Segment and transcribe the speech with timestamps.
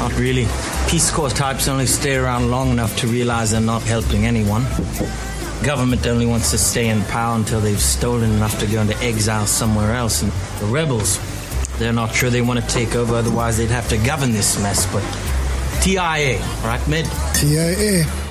[0.00, 0.46] Not really.
[0.88, 4.62] Peace Corps types only stay around long enough to realize they're not helping anyone.
[5.62, 9.46] Government only wants to stay in power until they've stolen enough to go into exile
[9.46, 10.22] somewhere else.
[10.22, 11.18] And the rebels,
[11.78, 14.90] they're not sure they want to take over, otherwise they'd have to govern this mess.
[14.90, 15.02] But
[15.82, 17.04] TIA, right, Mid?
[17.34, 18.29] TIA.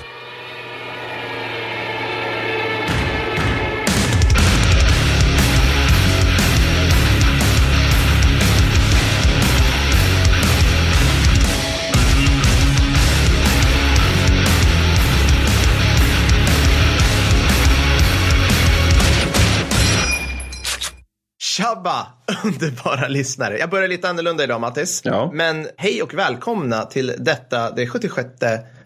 [21.80, 22.08] Tjabba,
[22.44, 23.58] underbara lyssnare.
[23.58, 25.02] Jag börjar lite annorlunda idag, Mattis.
[25.04, 25.32] Ja.
[25.34, 28.30] Men hej och välkomna till detta, det 76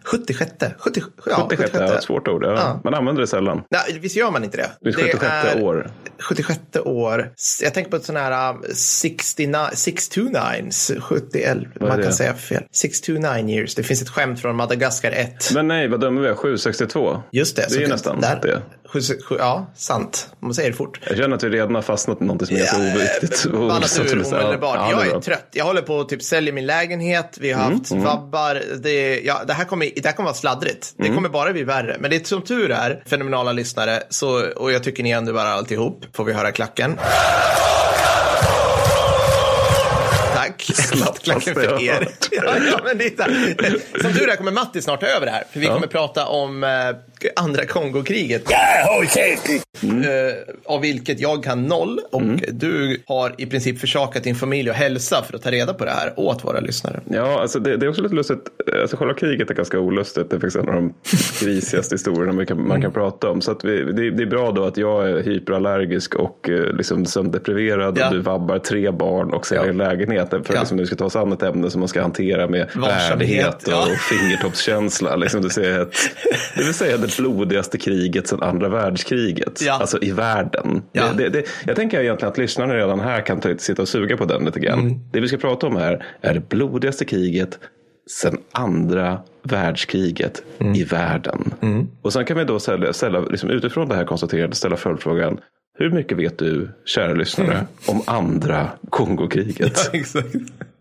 [0.04, 2.44] 76 70, ja, 76, ja, svårt ord.
[2.44, 2.54] Ja.
[2.54, 2.82] Ja.
[2.84, 3.64] Man använder det sällan.
[3.70, 4.70] Nej, visst gör man inte det?
[4.82, 5.92] Det är 76 år.
[6.20, 7.34] 76 år.
[7.62, 12.04] Jag tänker på ett sån här uh, 69, 629s, 70, Vad är man det?
[12.04, 12.64] kan säga fel.
[12.72, 13.76] 629 years.
[13.76, 15.52] Det finns ett skämt från Madagaskar 1.
[15.54, 16.36] Men nej, vad dömer vi?
[16.36, 17.24] 762?
[17.32, 17.66] Just det.
[17.70, 18.40] Det är ju nästan där.
[18.42, 18.62] det.
[19.40, 20.30] Ja, sant.
[20.40, 21.00] Man säger det fort.
[21.08, 23.52] Jag känner att vi redan har fastnat i någonting som är ganska oviktigt.
[23.52, 24.76] Ballat ur omedelbart.
[24.80, 25.48] Ja, jag är är trött.
[25.52, 27.38] Jag håller på att typ sälja min lägenhet.
[27.42, 28.62] Vi har Mm, haft vabbar.
[28.82, 30.96] Det, ja, det, här kommer, det här kommer vara sladdrigt.
[31.00, 31.10] Mm.
[31.12, 31.98] Det kommer bara bli värre.
[32.00, 36.06] Men det är som tur är, fenomenala lyssnare, så, och jag tycker ni underbara alltihop,
[36.14, 36.98] får vi höra klacken.
[41.34, 41.94] Har för er.
[41.94, 42.28] hört.
[42.32, 44.02] Ja, ja, men det är så här.
[44.02, 45.44] Som tur är kommer Matti snart ta över det här.
[45.52, 45.74] För vi Ja.
[45.74, 46.70] kommer prata om eh,
[47.36, 48.44] andra Kongokriget.
[49.84, 52.00] Eh, av vilket jag kan noll.
[52.12, 52.40] Och Mm.
[52.52, 55.92] du har i princip försakat din familj och hälsa för att ta reda på det
[55.92, 57.00] här åt våra lyssnare.
[57.10, 58.40] Ja, alltså det, det är också lite lustigt.
[58.82, 60.30] Alltså själva kriget är ganska olustigt.
[60.30, 60.94] Det är faktiskt en av de
[61.42, 62.82] grisigaste historierna man kan, man Mm.
[62.82, 63.42] kan prata om.
[63.42, 67.06] Så att vi, det, det är bra då att jag är hyperallergisk och eh, liksom
[67.06, 67.98] sömndeprimerad.
[67.98, 68.08] Ja.
[68.08, 69.70] Och du vabbar tre barn och säljer Ja.
[69.70, 70.30] en lägenhet.
[70.30, 70.60] För Ja.
[70.64, 73.68] Liksom, du ska ta oss an ett ämne som man ska hantera med Varsamhet, värdighet
[73.68, 73.88] och ja.
[74.10, 75.16] fingertoppskänsla.
[75.16, 75.96] Liksom, du säger ett,
[76.56, 79.62] det vill säga det blodigaste kriget sedan andra världskriget.
[79.62, 79.74] Ja.
[79.74, 80.82] Alltså i världen.
[80.92, 81.04] Ja.
[81.18, 84.18] Det, det, det, jag tänker egentligen att lyssnarna redan här kan ta, sitta och suga
[84.18, 84.80] på den lite grann.
[84.80, 85.00] Mm.
[85.12, 87.60] Det vi ska prata om här är det blodigaste kriget
[88.22, 90.76] sedan andra världskriget Mm.
[90.76, 91.54] i världen.
[92.02, 95.38] Och sen kan vi då ställa, ställa liksom utifrån det här konstaterandet ställa följdfrågan.
[95.78, 99.90] Hur mycket vet du, kära lyssnare, om andra Kongokriget?
[99.94, 100.36] Exakt.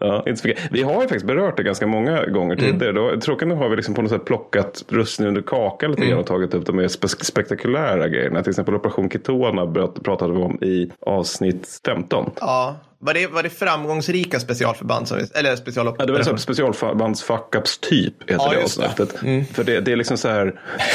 [0.06, 0.62] Ja, inte så mycket.
[0.70, 2.72] Vi har ju faktiskt berört det ganska många gånger Mm.
[2.72, 2.92] tidigare.
[2.92, 6.10] Då, tråkigt nog har vi liksom på något sätt plockat russinen under kakan lite Mm.
[6.10, 8.42] grann och tagit upp de mer spe- spektakulära grejerna.
[8.42, 12.30] Till exempel Operation Kitona prat- pratade vi om i avsnitt 15.
[12.40, 12.76] Ja.
[13.04, 15.08] Var det, var det framgångsrika specialförband?
[15.08, 15.56] Som, eller
[15.98, 18.82] Ja, det var specialförbands fuck-ups typ heter Ja, det just det.
[19.22, 19.38] Mm.
[19.40, 19.56] avsnittet.
[19.56, 20.46] För det, det är liksom så här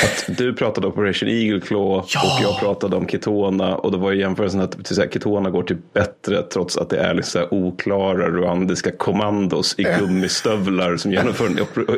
[0.04, 2.22] att du pratade Operation Eagle Claw Ja.
[2.24, 5.50] och jag pratade om Kitona och då var ju jämförelsen att till så här, Kitona
[5.50, 10.98] går typ bättre trots att det är liksom så här oklara rwandiska kommandos i gummistövlar
[10.98, 11.46] som genomför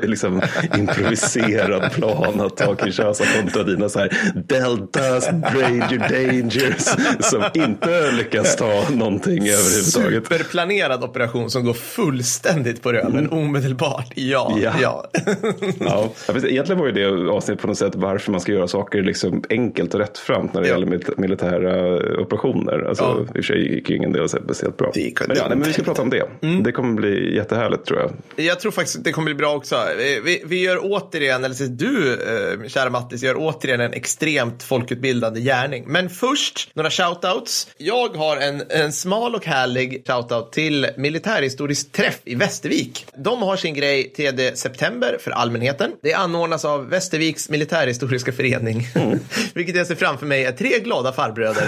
[0.04, 0.42] en liksom
[0.78, 4.18] improviserad plan att ta Kinshasa kontra dina så här
[4.48, 6.84] deltas, Ranger Dangers
[7.20, 10.24] som inte lyckas ta någonting överhuvudtaget.
[10.28, 14.12] Superplanerad operation som går fullständigt på röven omedelbart.
[14.16, 15.10] Ja, ja.
[15.26, 15.74] Mm.
[15.80, 16.10] Ja.
[16.28, 19.44] Ja, egentligen var ju det avsnitt på något sätt varför man ska göra saker liksom
[19.50, 20.74] enkelt och rättframt när det Ja.
[20.74, 22.86] gäller mil- militära operationer.
[22.90, 23.20] Alltså, Ja.
[23.22, 24.92] I och för sig gick ju ingen del speciellt bra.
[24.96, 26.24] Men, ja, nej, men vi ska prata om det.
[26.64, 28.46] Det kommer bli jättehärligt tror jag.
[28.46, 29.86] Jag tror faktiskt att det kommer bli bra också.
[29.98, 35.84] Vi, vi, gör återigen, eller du, eh, kära Mattis, gör återigen en extremt folkutbildande gärning.
[35.88, 37.68] Men först, några shoutouts.
[37.78, 43.06] Jag har en, en smal och härlig shoutout till Militärhistorisk träff i Västervik.
[43.18, 45.92] De har sin grej 3 september för allmänheten.
[46.02, 48.88] Det anordnas av Västerviks militärhistoriska förening.
[49.54, 51.68] Vilket jag ser framför mig är tre glada farbröder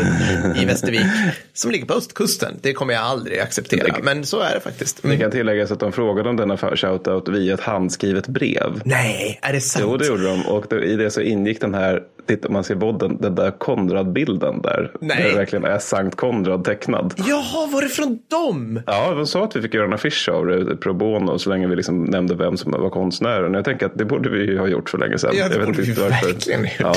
[0.61, 1.05] i Västervik
[1.53, 2.59] som ligger på östkusten.
[2.61, 5.03] Det kommer jag aldrig acceptera, men så är det faktiskt.
[5.11, 8.81] Det kan tilläggas att de frågade om denna shoutout via ett handskrivet brev.
[8.85, 9.85] Nej, är det sant?
[9.87, 10.45] Jo, det gjorde de.
[10.47, 14.61] Och det, i det så ingick den här, titta, man ser bodden, den där Konrad-bilden
[14.61, 14.91] där.
[15.01, 15.17] Nej.
[15.17, 17.13] Där det verkligen är Sankt Konrad tecknad.
[17.17, 18.81] Jaha, var det från dem?
[18.87, 21.67] Ja, de sa att vi fick göra en affisch av det pro bono så länge
[21.67, 23.53] vi liksom nämnde vem som var konstnären.
[23.53, 25.31] Jag tänker att det borde vi ju ha gjort för länge sedan.
[25.33, 26.71] Ja, det jag borde vi verkligen gjort.
[26.79, 26.93] Ja,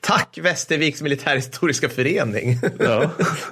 [0.00, 2.58] Tack Västerviks militärhistoriska förening.
[2.78, 3.10] ja,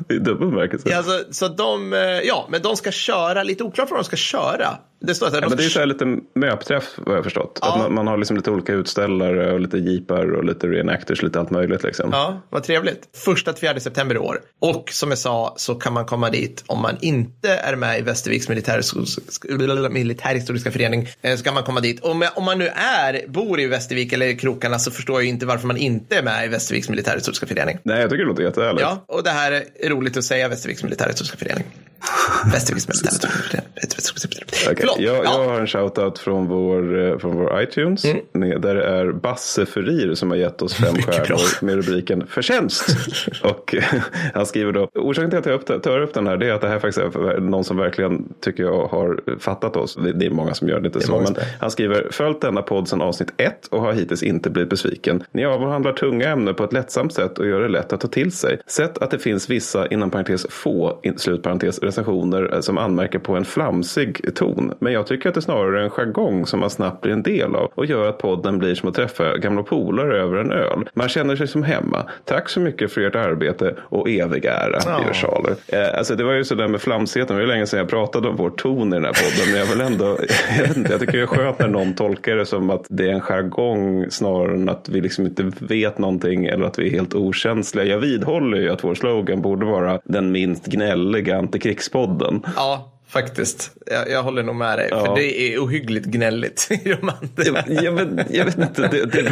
[0.08, 0.88] i dubbel bemärkelse.
[0.90, 4.78] Ja, alltså, så de, eh, ja, men de ska köra, lite oklart de ska köra.
[5.00, 7.22] Det står att de Ja, men det är så här lite möpträff vad jag har
[7.22, 7.58] förstått.
[7.62, 7.74] Ja.
[7.74, 11.40] Att man, man har liksom lite olika utställare och lite jeepar och lite reenactors, lite
[11.40, 12.10] allt möjligt liksom.
[12.12, 13.08] Ja, vad trevligt.
[13.16, 14.40] Första till fjärde september i år.
[14.60, 18.02] Och som jag sa så kan man komma dit om man inte är med i
[18.02, 19.22] Västerviks militärhistoriska,
[19.90, 21.08] militärhistoriska förening.
[21.22, 22.00] eh, Så kan man komma dit.
[22.00, 25.66] Om, om man nu är, bor i Västervik eller krokarna så förstår jag inte varför
[25.66, 27.78] man inte är med i Västerviks militärhistoriska förening.
[27.82, 28.80] Nej, jag tycker det låter jättehärligt.
[28.82, 31.64] Ja, och det här är roligt att säga Västerviks militärhistoriska förening.
[32.52, 32.68] Bäst
[34.70, 34.87] Okay.
[34.98, 35.44] Jag, jag ja.
[35.48, 38.04] har en shoutout från vår, eh, från vår iTunes.
[38.04, 38.60] Mm.
[38.60, 42.96] Där det är Basse Furir som har gett oss fem stjärnor med rubriken Förtjänst.
[43.42, 43.74] och
[44.34, 46.68] han skriver då, orsaken till att jag tar upp den här det är att det
[46.68, 49.98] här faktiskt är någon som verkligen tycker jag har fattat oss.
[50.14, 51.20] Det är många som gör det inte så.
[51.20, 55.22] Men han skriver, följt denna podd sedan avsnitt ett och har hittills inte blivit besviken.
[55.32, 58.32] Ni avhandlar tunga ämnen på ett lättsamt sätt och gör det lätt att ta till
[58.32, 58.60] sig.
[58.66, 63.44] Sett att det finns vissa, inom parentes få, slutparentes, recensioner eh, som anmärker på en
[63.44, 64.74] flamsig ton.
[64.78, 67.54] Men jag tycker att det snarare är en jargong som man snabbt blir en del
[67.54, 70.88] av och gör att podden blir som att träffa gamla polare över en öl.
[70.94, 72.06] Man känner sig som hemma.
[72.24, 75.14] Tack så mycket för ert arbete och evig ära, ja.
[75.14, 75.54] Saler.
[75.66, 78.28] Eh, alltså det var ju sådär med flamsigheten, det var ju länge sedan jag pratade
[78.28, 79.52] om vår ton i den här podden.
[79.52, 80.04] Men jag vill ändå,
[80.58, 83.08] jag, vet inte, jag tycker det är skönt när någon tolkar det som att det
[83.08, 86.90] är en jargong snarare än att vi liksom inte vet någonting eller att vi är
[86.90, 87.84] helt okänsliga.
[87.84, 92.42] Jag vidhåller ju att vår slogan borde vara den minst gnälliga antikrigspodden.
[92.56, 92.97] Ja.
[93.08, 93.70] Faktiskt.
[93.86, 94.88] Jag, jag, håller nog med dig.
[94.90, 95.04] Ja.
[95.04, 97.82] För det är ohyggligt gnälligt i de andra.
[97.82, 98.88] Jag, vet, jag vet inte.
[98.88, 99.22] Det, det,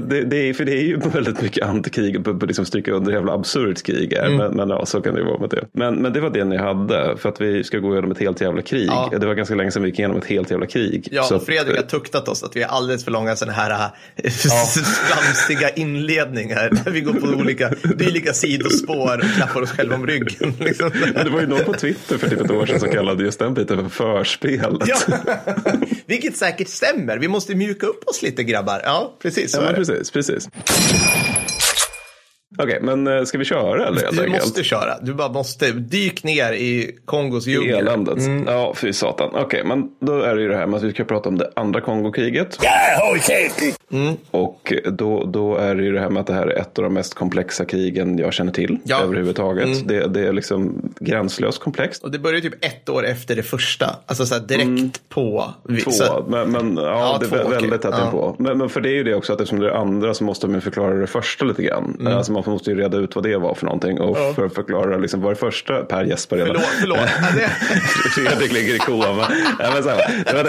[0.00, 2.28] det, det, är, för det är ju väldigt mycket antikrig.
[2.28, 4.26] Och liksom stryka under hur jävla absurt krig är.
[4.26, 4.36] Mm.
[4.36, 5.64] Men, men ja, så kan det vara med det.
[5.72, 7.16] Men, men det var det ni hade.
[7.16, 8.88] För att vi ska gå igenom ett helt jävla krig.
[8.88, 9.12] Ja.
[9.20, 11.08] Det var ganska länge sedan vi gick igenom ett helt jävla krig.
[11.10, 13.92] Ja, så Fredrik har tuktat oss att vi är alldeles för långa sådana här ja.
[14.82, 16.70] flamsiga inledningar.
[16.84, 20.54] Där vi går på olika dylika sidospår och klappar oss själva om ryggen.
[20.60, 20.90] Liksom.
[21.14, 23.38] Men det var ju någon på Twitter för typ ett år sedan som kallade just
[23.38, 24.88] den biten för förspelet.
[24.88, 24.96] Ja.
[26.06, 27.18] Vilket säkert stämmer.
[27.18, 28.80] Vi måste mjuka upp oss lite grabbar.
[28.84, 29.54] Ja, precis.
[29.54, 30.48] Ja, precis, precis.
[32.56, 34.00] Okej, okay, men eh, ska vi köra eller?
[34.00, 34.44] Du enkelt?
[34.44, 34.98] måste köra.
[35.02, 35.72] Du bara måste.
[35.72, 37.78] Dyk ner i Kongos djungel.
[37.78, 38.18] Eländet.
[38.18, 38.44] Mm.
[38.46, 39.28] Ja, fy satan.
[39.28, 41.38] Okej, okay, men då är det ju det här med att vi ska prata om
[41.38, 42.58] det andra Kongokriget.
[43.92, 44.16] Mm.
[44.30, 46.84] Och då, då är det ju det här med att det här är ett av
[46.84, 49.00] de mest komplexa krigen jag känner till ja.
[49.02, 49.64] överhuvudtaget.
[49.64, 49.86] Mm.
[49.86, 52.04] Det, det, är liksom gränslöst komplext.
[52.04, 53.96] Och det börjar typ ett år efter det första.
[54.06, 54.90] Alltså så direkt mm.
[55.08, 55.54] på.
[55.84, 56.24] Två, så...
[56.28, 58.10] men, men ja, ja, det är två, väldigt tätt okay.
[58.10, 58.36] på.
[58.38, 60.46] Men, men, för det är ju det också att eftersom det är andra så måste
[60.46, 61.96] man förklara det första lite grann.
[62.00, 62.16] Mm.
[62.16, 64.00] Alltså man måste ju reda ut vad det var för någonting.
[64.00, 64.32] Och ja.
[64.34, 66.56] för att förklara, liksom, var det första Per Jesper redan?
[66.56, 67.08] Förlåt, förlåt.
[68.14, 69.06] Fredrik ligger i koma.
[69.58, 70.46] Ja, men, här,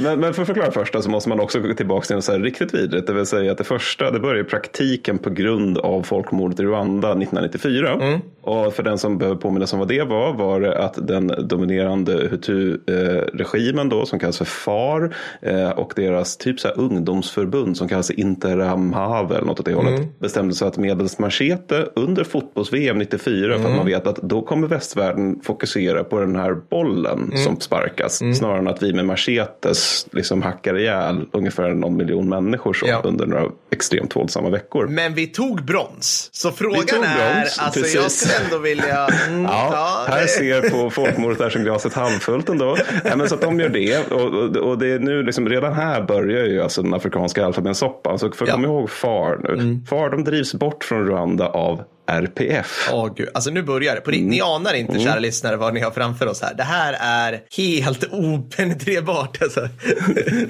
[0.00, 2.32] men, men, för att förklara första så måste man också gå tillbaka till något så
[2.32, 3.06] här riktigt vidrigt.
[3.06, 6.62] Det vill säga att det första, det började i praktiken på grund av folkmordet i
[6.62, 7.92] Rwanda 1994.
[7.92, 8.20] Mm.
[8.42, 11.48] Och för den som behöver påminna sig om vad det var, var det att den
[11.48, 17.88] dominerande Hutu-regimen då, som kallas för FAR, eh, och deras typ så här ungdomsförbund som
[17.88, 19.84] kallas Interamhave eller något åt det mm.
[19.84, 23.62] hållet, bestämde sig att medelst machete under fotbolls-VM 94 mm.
[23.62, 27.36] för att man vet att då kommer västvärlden fokusera på den här bollen mm.
[27.36, 28.34] som sparkas mm.
[28.34, 33.00] snarare än att vi med machetes liksom hackar ihjäl ungefär någon miljon människor så ja.
[33.04, 34.86] under några extremt våldsamma veckor.
[34.86, 36.28] Men vi tog brons.
[36.32, 37.94] Så frågan är, brons, alltså precis.
[37.94, 39.08] jag skulle ändå vilja...
[39.28, 39.68] Mm, ja,
[40.08, 42.76] ja, här ser på folkmordet där som glaset halvfullt ändå.
[43.04, 45.72] ja, men så att de gör det och, och, och, det är nu liksom redan
[45.72, 48.18] här börjar ju alltså den afrikanska alfabetsoppan.
[48.18, 48.52] Så för ja.
[48.52, 49.52] komma ihåg FAR nu.
[49.54, 49.86] Mm.
[49.86, 52.88] FAR de drivs bort från från Rwanda av RPF.
[52.92, 54.00] Åh gud, alltså nu börjar det.
[54.00, 54.26] På mm.
[54.26, 55.04] Ni anar inte, mm.
[55.04, 56.54] kära lyssnare, vad ni har framför oss här.
[56.54, 57.42] Det här är
[57.82, 59.42] helt openetrerbart.
[59.42, 59.60] Alltså.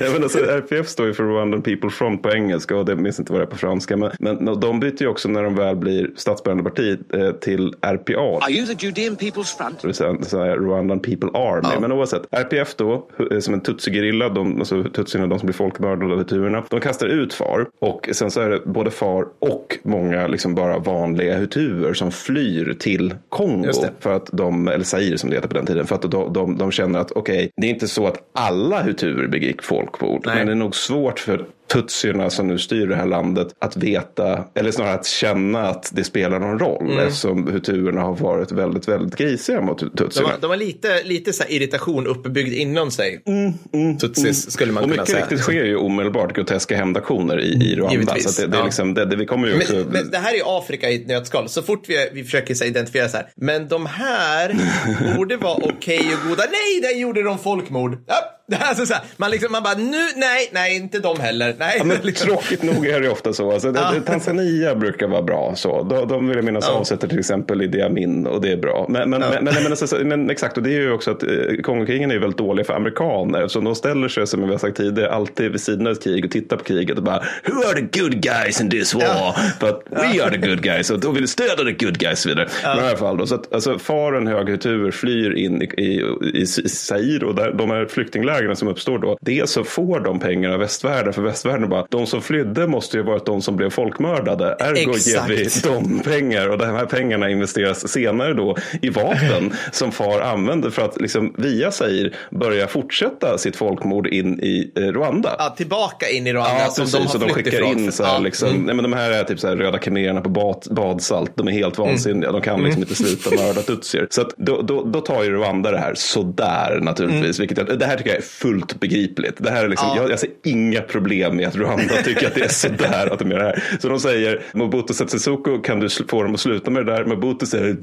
[0.01, 3.19] ja, men alltså, RPF står ju för Rwandan People Front på engelska och det minns
[3.19, 3.97] inte vad det är på franska.
[3.97, 8.45] Men, men de byter ju också när de väl blir statsbärande parti eh, till RPA.
[8.45, 9.83] Are you the Judean People's Front?
[9.83, 11.69] Det vill säga Rwandan People Army.
[11.75, 11.81] Ja.
[11.81, 16.13] Men oavsett, RPF då, eh, som en tutsi-gerilla, de, alltså tutsierna, de som blir folkmördade
[16.13, 20.27] av hutuerna, de kastar ut FAR och sen så är det både FAR och många
[20.27, 23.73] liksom bara vanliga hutuer som flyr till Kongo.
[24.01, 25.87] För att de, eller Zaire som det heter på den tiden.
[25.87, 28.83] För att de, de, de känner att okej, okay, det är inte så att alla
[28.83, 30.27] hutuer begick folkmord.
[30.27, 34.45] Men det är nog svårt för tutsierna som nu styr det här landet att veta,
[34.55, 36.99] eller snarare att känna att det spelar någon roll mm.
[36.99, 40.29] eftersom hutuerna har varit väldigt, väldigt grisiga mot tutsierna.
[40.29, 43.23] De har, de har lite, lite så irritation uppbyggd inom sig.
[43.27, 44.35] Mm, mm, Tutsis mm.
[44.35, 45.17] skulle man och kunna säga.
[45.17, 47.93] Och mycket riktigt sker ju omedelbart groteska hämndaktioner i, i Rwanda.
[47.93, 48.35] Givetvis.
[48.35, 50.59] Så det, det, är liksom, det, det, vi kommer ju men, men det här är
[50.59, 51.49] Afrika i ett nötskal.
[51.49, 54.57] Så fort vi, vi försöker så identifiera så här, men de här
[55.17, 56.43] borde vara okej okay och goda.
[56.51, 57.99] Nej, där gjorde de folkmord.
[58.07, 58.15] Ja,
[58.53, 61.55] är så här, man, liksom, man bara, nu, nej, nej, inte de heller.
[61.59, 62.29] Nej, ja, men liksom.
[62.29, 63.53] Tråkigt nog är det ofta så.
[63.53, 63.95] Alltså, ja.
[64.07, 65.53] Tanzania brukar vara bra.
[65.57, 65.83] Så.
[65.83, 66.75] De, de vill jag minnas ja.
[66.75, 68.87] avsätter till exempel Idi Amin och det är bra.
[68.89, 69.29] Men, men, ja.
[69.31, 71.29] men, men, men, alltså, men, exakt, och det är ju också att eh,
[71.63, 73.49] Kongokrigen är väldigt dåliga för amerikaner.
[73.49, 76.25] Så de ställer sig, som vi har sagt tidigare, alltid vid sidan av ett krig
[76.25, 79.37] och tittar på kriget och bara Who are the good guys in this war?
[79.61, 80.91] But we are the good guys.
[80.91, 82.49] Och då vill stödja the good guys vidare.
[82.63, 86.01] Men i alla fall då, så att, alltså, faren höghutuer flyr in i, i,
[86.35, 89.17] i, i Zaire och där, de är flyktingläger lägren som uppstår då.
[89.21, 93.03] Dels så får de pengar av västvärlden, för västvärlden bara, de som flydde måste ju
[93.03, 94.57] varit de som blev folkmördade.
[94.59, 95.29] Ergo Exakt.
[95.29, 100.21] ger vi dem pengar och de här pengarna investeras senare då i vapen som FAR
[100.21, 105.37] använder för att liksom via Zaire börja fortsätta sitt folkmord in i eh, Rwanda.
[105.39, 106.93] Ja, tillbaka in i Rwanda Ja, som precis.
[106.93, 107.79] de har så de skickar ifrån.
[107.79, 108.63] in så här, Ja, liksom, mm.
[108.63, 111.33] nej, men de här är typ så här röda khmererna på bad, badsalt.
[111.35, 112.33] De är helt vansinniga.
[112.33, 114.07] De kan liksom inte sluta mörda tutsier.
[114.11, 117.41] Så att då, då, då tar ju Rwanda det här sådär naturligtvis.
[117.41, 119.35] Vilket jag, det här tycker jag är fullt begripligt.
[119.39, 119.97] Det här är liksom, Ja.
[120.03, 123.31] jag, jag ser inga problem med att Rwanda tycker att det är sådär att de
[123.31, 123.65] gör det här.
[123.81, 127.05] Så de säger Mobutu Sese Seko kan du få dem att sluta med det där.
[127.05, 127.77] Mobutu säger.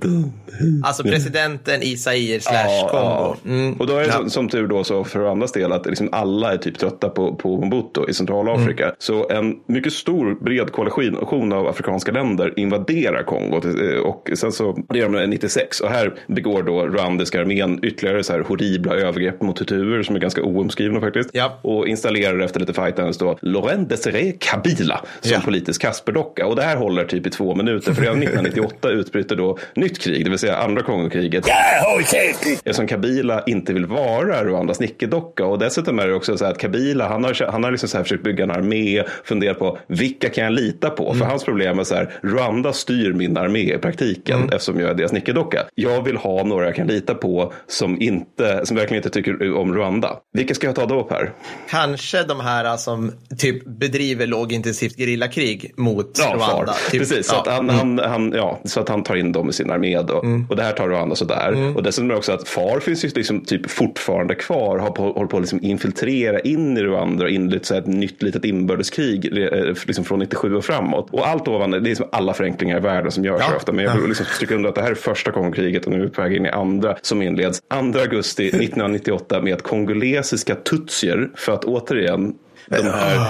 [0.84, 3.36] Alltså presidenten i Zaire slash Kongo.
[3.46, 3.74] Mm.
[3.74, 4.14] Och då är det Ja.
[4.14, 7.36] som, som tur då så för Rwandas del att liksom alla är typ trötta på,
[7.36, 8.84] på Mobutu i Centralafrika.
[8.84, 8.96] Mm.
[9.00, 13.62] Så en mycket stor bred koalition av afrikanska länder invaderar Kongo
[13.94, 18.24] eh, och sen så det gör de 96 och här begår då rwandiska armén ytterligare
[18.24, 21.30] så här horribla övergrepp mot hutuer som är ganska oomskrivna faktiskt.
[21.34, 21.60] Ja.
[21.62, 25.42] Och installerar efter lite fightandes då Laurent Desiré Kabila som Ja.
[25.46, 29.58] politisk Kasperdocka och det här håller typ i två minuter för redan 1998 utbryter då
[29.76, 31.46] nytt krig, det vill säga andra Kongokriget.
[32.64, 35.46] Eftersom Kabila inte vill vara Rwandas nickedocka.
[35.46, 37.98] Och dessutom är det också så här att Kabila, han har, han har liksom så
[37.98, 41.14] här försökt bygga en armé, funderat på vilka kan jag lita på?
[41.14, 44.94] För hans problem är så här, Rwanda styr min armé i praktiken eftersom jag är
[44.94, 45.66] deras nickedocka.
[45.76, 49.76] Jag vill ha några jag kan lita på som, inte, som verkligen inte tycker om
[49.76, 50.16] Rwanda.
[50.34, 51.32] Vilka ska jag ta då Per?
[51.70, 56.74] Kanske de här som typ bedriver lågintensivt gerillakrig mot Ja, Rwanda.
[56.92, 57.42] Typ, Precis, så, ja.
[57.42, 60.24] att han, han, han, ja, så att han tar in dem i sin armé då.
[60.50, 61.74] Och det här tar Rwanda sådär.
[61.76, 65.04] Och dessutom är det också att FAR finns ju liksom typ fortfarande kvar, har på,
[65.04, 69.38] håller på att liksom infiltrera in i Rwanda och inlett så ett nytt litet inbördeskrig
[69.38, 71.08] eh, liksom från 97 och framåt.
[71.12, 73.56] Och allt ovan, det är liksom alla förenklingar i världen som görs Ja.
[73.56, 73.72] ofta.
[73.72, 76.02] Men jag vill liksom stryka under att det här är första Kongokriget och nu är
[76.04, 77.62] vi på väg in i andra som inleds
[77.94, 79.64] 2 augusti 1998 med att
[80.12, 82.34] kinesiska tutsier, för att återigen
[82.72, 83.28] de här,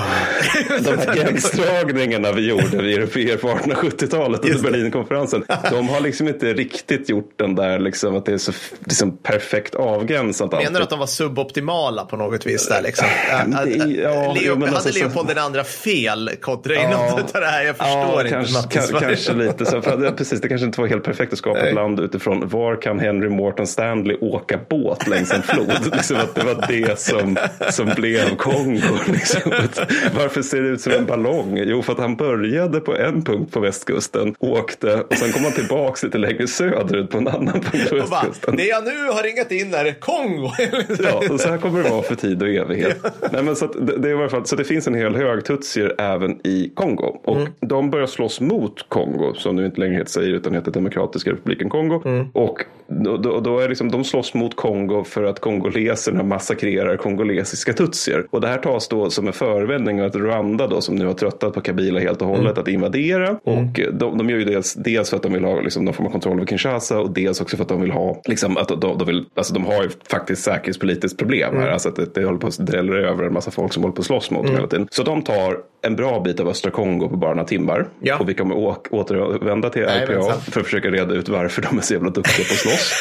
[0.84, 4.72] de här gränsdragningarna vi gjorde, vi europeer på 1870-talet under.
[4.72, 5.44] Berlinkonferensen.
[5.72, 9.76] De har liksom inte riktigt gjort den där, liksom, att det är så liksom, perfekt
[9.76, 10.52] avgränsat.
[10.52, 13.08] Menar du att de var suboptimala på något vis där liksom?
[13.66, 17.42] det- ja, Leo, men hade alltså, så- Leopold den andra fel kontra i något av
[17.42, 17.64] det här?
[17.64, 18.30] Jag förstår ja, inte.
[18.30, 19.82] kanske, Mattis, kan, vad- kanske lite så.
[19.82, 22.82] För, ja, precis, det kanske inte var helt perfekt att skapa ett land utifrån var
[22.82, 25.72] kan Henry Morton Stanley åka båt längs en flod.
[25.94, 27.38] liksom att det var det som,
[27.70, 28.82] som blev Kongo.
[29.08, 29.31] Liksom.
[30.16, 31.58] Varför ser det ut som en ballong?
[31.66, 35.52] Jo, för att han började på en punkt på västkusten, åkte och sen kom han
[35.54, 38.56] tillbaks lite längre söderut på en annan punkt på västkusten.
[38.56, 40.52] det jag nu har ringat in är Kongo.
[41.04, 42.98] Ja, och så här kommer det vara för tid och evighet.
[43.32, 45.96] Nej, men så, det, det är i fall, så det finns en hel hög tutsier
[45.98, 47.20] även i Kongo.
[47.24, 47.54] Och Mm.
[47.60, 51.70] de börjar slåss mot Kongo, som nu inte längre heter Zaire utan heter Demokratiska republiken
[51.70, 52.02] Kongo.
[52.06, 52.28] Mm.
[52.34, 57.74] Och då, då, då är liksom, de slåss mot Kongo för att kongoleserna massakrerar kongolesiska
[57.74, 58.26] tutsier.
[58.30, 61.54] Och det här tas då som en förevändning att Rwanda då, som nu har tröttat
[61.54, 62.62] på Kabila helt och hållet, Mm.
[62.62, 63.30] att invadera.
[63.44, 66.08] Och de, de gör ju dels, dels för att de vill ha liksom, någon form
[66.08, 68.98] av kontroll över Kinshasa och dels också för att de vill ha, liksom, att de,
[68.98, 71.68] de, vill, alltså, de har ju faktiskt säkerhetspolitiskt problem här.
[71.70, 74.00] Alltså att det, det håller på att drälla över en massa folk som håller på
[74.00, 74.88] att slåss mot dem hela tiden.
[74.92, 77.88] Så de tar en bra bit av östra Kongo på bara några timmar.
[78.02, 78.18] Ja.
[78.20, 78.56] Och vi kommer
[78.92, 82.54] återvända till RPA för att försöka reda ut varför de är så jävla duktiga på
[82.54, 82.94] att slåss.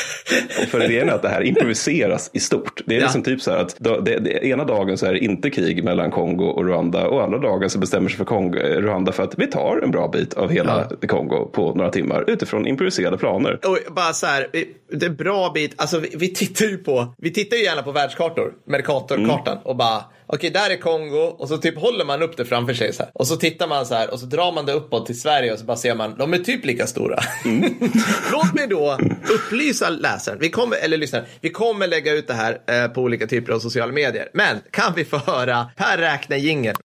[0.71, 2.81] för idén är att det här improviseras i stort.
[2.87, 3.05] Det är Ja.
[3.05, 6.00] liksom typ så här att det, det, ena dagen så är det inte krig mellan
[6.09, 7.09] Kongo och Rwanda.
[7.09, 9.91] Och andra dagen så bestämmer sig för Kongo, eh, Rwanda för att vi tar en
[9.91, 13.59] bra bit av hela Kongo på några timmar utifrån improviserade planer.
[13.65, 14.47] Och bara så här,
[14.93, 17.93] det är bra bit, alltså vi, vi tittar ju på, vi tittar ju gärna på
[17.93, 22.45] världskartor, Mercator-kartan och bara, okej där är Kongo och så typ håller man upp det
[22.45, 23.13] framför sig så här.
[23.15, 25.59] Och så tittar man så här och så drar man det uppåt till Sverige och
[25.59, 27.19] så bara ser man, de är typ lika stora.
[28.33, 28.99] Låt mig då
[29.35, 33.27] upplysa läsaren, vi kommer, eller lyssnaren, vi kommer lägga ut det här eh, på olika
[33.27, 34.29] typer av sociala medier.
[34.35, 36.77] Men kan vi få höra Per räkna jingeln?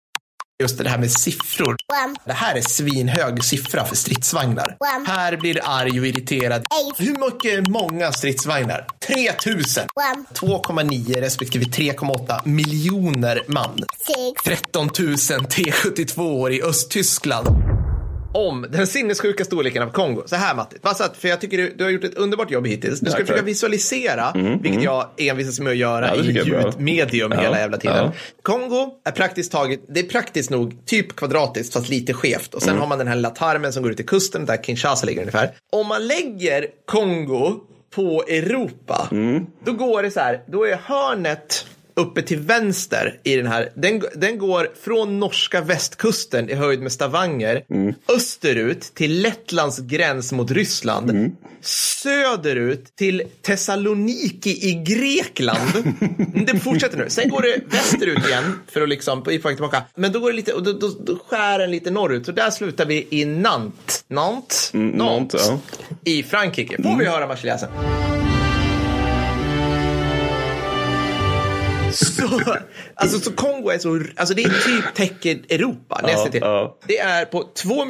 [0.64, 1.76] Just det här med siffror.
[2.26, 4.78] Det här är svinhög siffra för stridsvagnar.
[5.08, 6.64] Här blir arg och irriterad.
[6.98, 8.88] Hur mycket många stridsvagnar?
[9.08, 9.88] 3000.
[10.34, 13.84] 2,9 respektive 3,8 miljoner man.
[14.46, 17.48] 13 000 T72 i Östtyskland.
[18.36, 20.24] Om den sinnessjuka storleken av Kongo.
[20.26, 20.78] Så här Matti,
[21.20, 23.00] för jag tycker du, du har gjort ett underbart jobb hittills.
[23.00, 27.40] Du ska Tack, försöka visualisera, vilket jag envisas med att göra Ja, i ljudmedium Ja,
[27.42, 27.98] hela jävla tiden.
[27.98, 28.12] ja.
[28.42, 32.54] Kongo är praktiskt taget, det är praktiskt nog typ kvadratiskt fast lite skevt.
[32.54, 32.82] Och sen Mm.
[32.82, 35.52] har man den här lilla tarmen som går ut till kusten där Kinshasa ligger ungefär.
[35.72, 37.54] Om man lägger Kongo
[37.96, 39.46] på Europa, Mm.
[39.66, 41.66] då går det så här, då är hörnet
[41.96, 46.92] uppe till vänster i den här, den, den går från norska västkusten i höjd med
[46.92, 47.64] Stavanger,
[48.16, 55.96] österut till Lettlands gräns mot Ryssland, söderut till Thessaloniki i Grekland.
[56.48, 57.10] det fortsätter nu.
[57.10, 59.84] Sen går det västerut igen för att liksom, på väg tillbaka.
[59.96, 62.26] Men då går det lite, och då, då, då skär den lite norrut.
[62.26, 64.06] Så där slutar vi i Nantes.
[64.08, 64.70] Nantes?
[64.74, 65.60] Nantes, ja.
[66.04, 66.84] I Frankrike.
[66.84, 67.70] Får vi höra marseljäsen.
[71.96, 72.56] Så,
[72.96, 76.42] alltså, så Kongo är så, alltså det är typ täcker Europa nästan till.
[76.88, 77.86] Det är på 2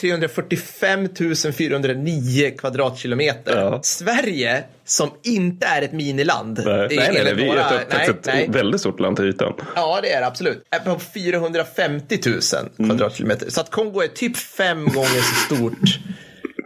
[0.00, 1.08] 345
[1.52, 3.78] 409 kvadratkilometer.
[3.82, 6.62] Sverige, som inte är ett miniland.
[6.66, 8.48] Nej, nej, nej, enligt vi är ett, nej, ett nej.
[8.50, 9.52] väldigt stort land till ytan.
[9.74, 10.62] Ja, det är det absolut.
[10.70, 12.40] Är på 450 000
[12.78, 12.90] Mm.
[12.90, 13.50] kvadratkilometer.
[13.50, 15.98] Så att Kongo är typ fem gånger så stort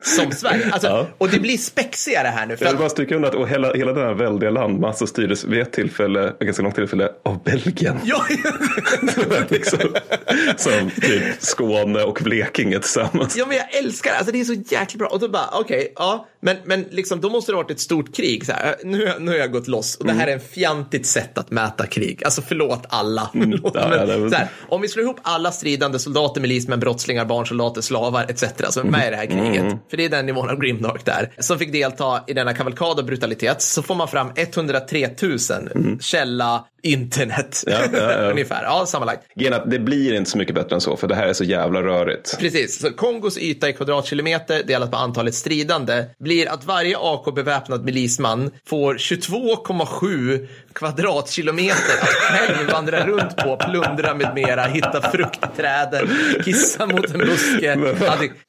[0.03, 0.71] som Sverige.
[0.73, 1.07] Alltså, Ja.
[1.19, 2.57] Och det blir spexigare här nu.
[2.57, 5.45] För Jag vill bara stryka under att och hela, hela den här väldiga landmassa styrdes
[5.45, 7.99] vid ett tillfälle, ett ganska långt tillfälle, av Belgien.
[8.05, 8.25] ja,
[9.49, 9.79] liksom,
[10.57, 13.37] som typ Skåne och Blekinge tillsammans.
[13.37, 14.17] Ja, men jag älskar det.
[14.17, 15.09] Alltså, det är så jäkla bra.
[15.09, 18.17] Och då bara, okej, ja, men, men liksom, då måste det ha varit ett stort
[18.17, 18.47] krig.
[18.47, 21.39] Så här, nu, nu har jag gått loss och det här är en fjantigt sätt
[21.39, 22.25] att mäta krig.
[22.25, 23.31] Alltså förlåt alla.
[23.33, 27.25] Förlåt, det är väl- så här, om vi slår ihop alla stridande soldater, milismän, brottslingar,
[27.25, 28.45] barnsoldater, slavar etc.
[28.71, 29.77] som är med i det här kriget.
[29.91, 31.33] För det är den nivån av Grimdark där.
[31.39, 33.63] Som fick delta i denna kavalkad av brutalitet.
[33.63, 35.39] Så får man fram 103 000.
[36.01, 37.65] Källa, internet.
[37.67, 38.17] Ja, ja, ja.
[38.31, 38.63] Ungefär.
[38.63, 39.27] Ja, sammanlagt.
[39.53, 41.83] Att det blir inte så mycket bättre än så, för det här är så jävla
[41.83, 42.39] rörigt.
[42.39, 47.85] Precis, så Kongos yta i kvadratkilometer delat på antalet stridande blir att varje AK beväpnad
[47.85, 56.09] milisman får 22,7 kvadratkilometer att själv vandra runt på, plundra med mera, hitta fruktträden,
[56.45, 57.77] kissa mot en buske.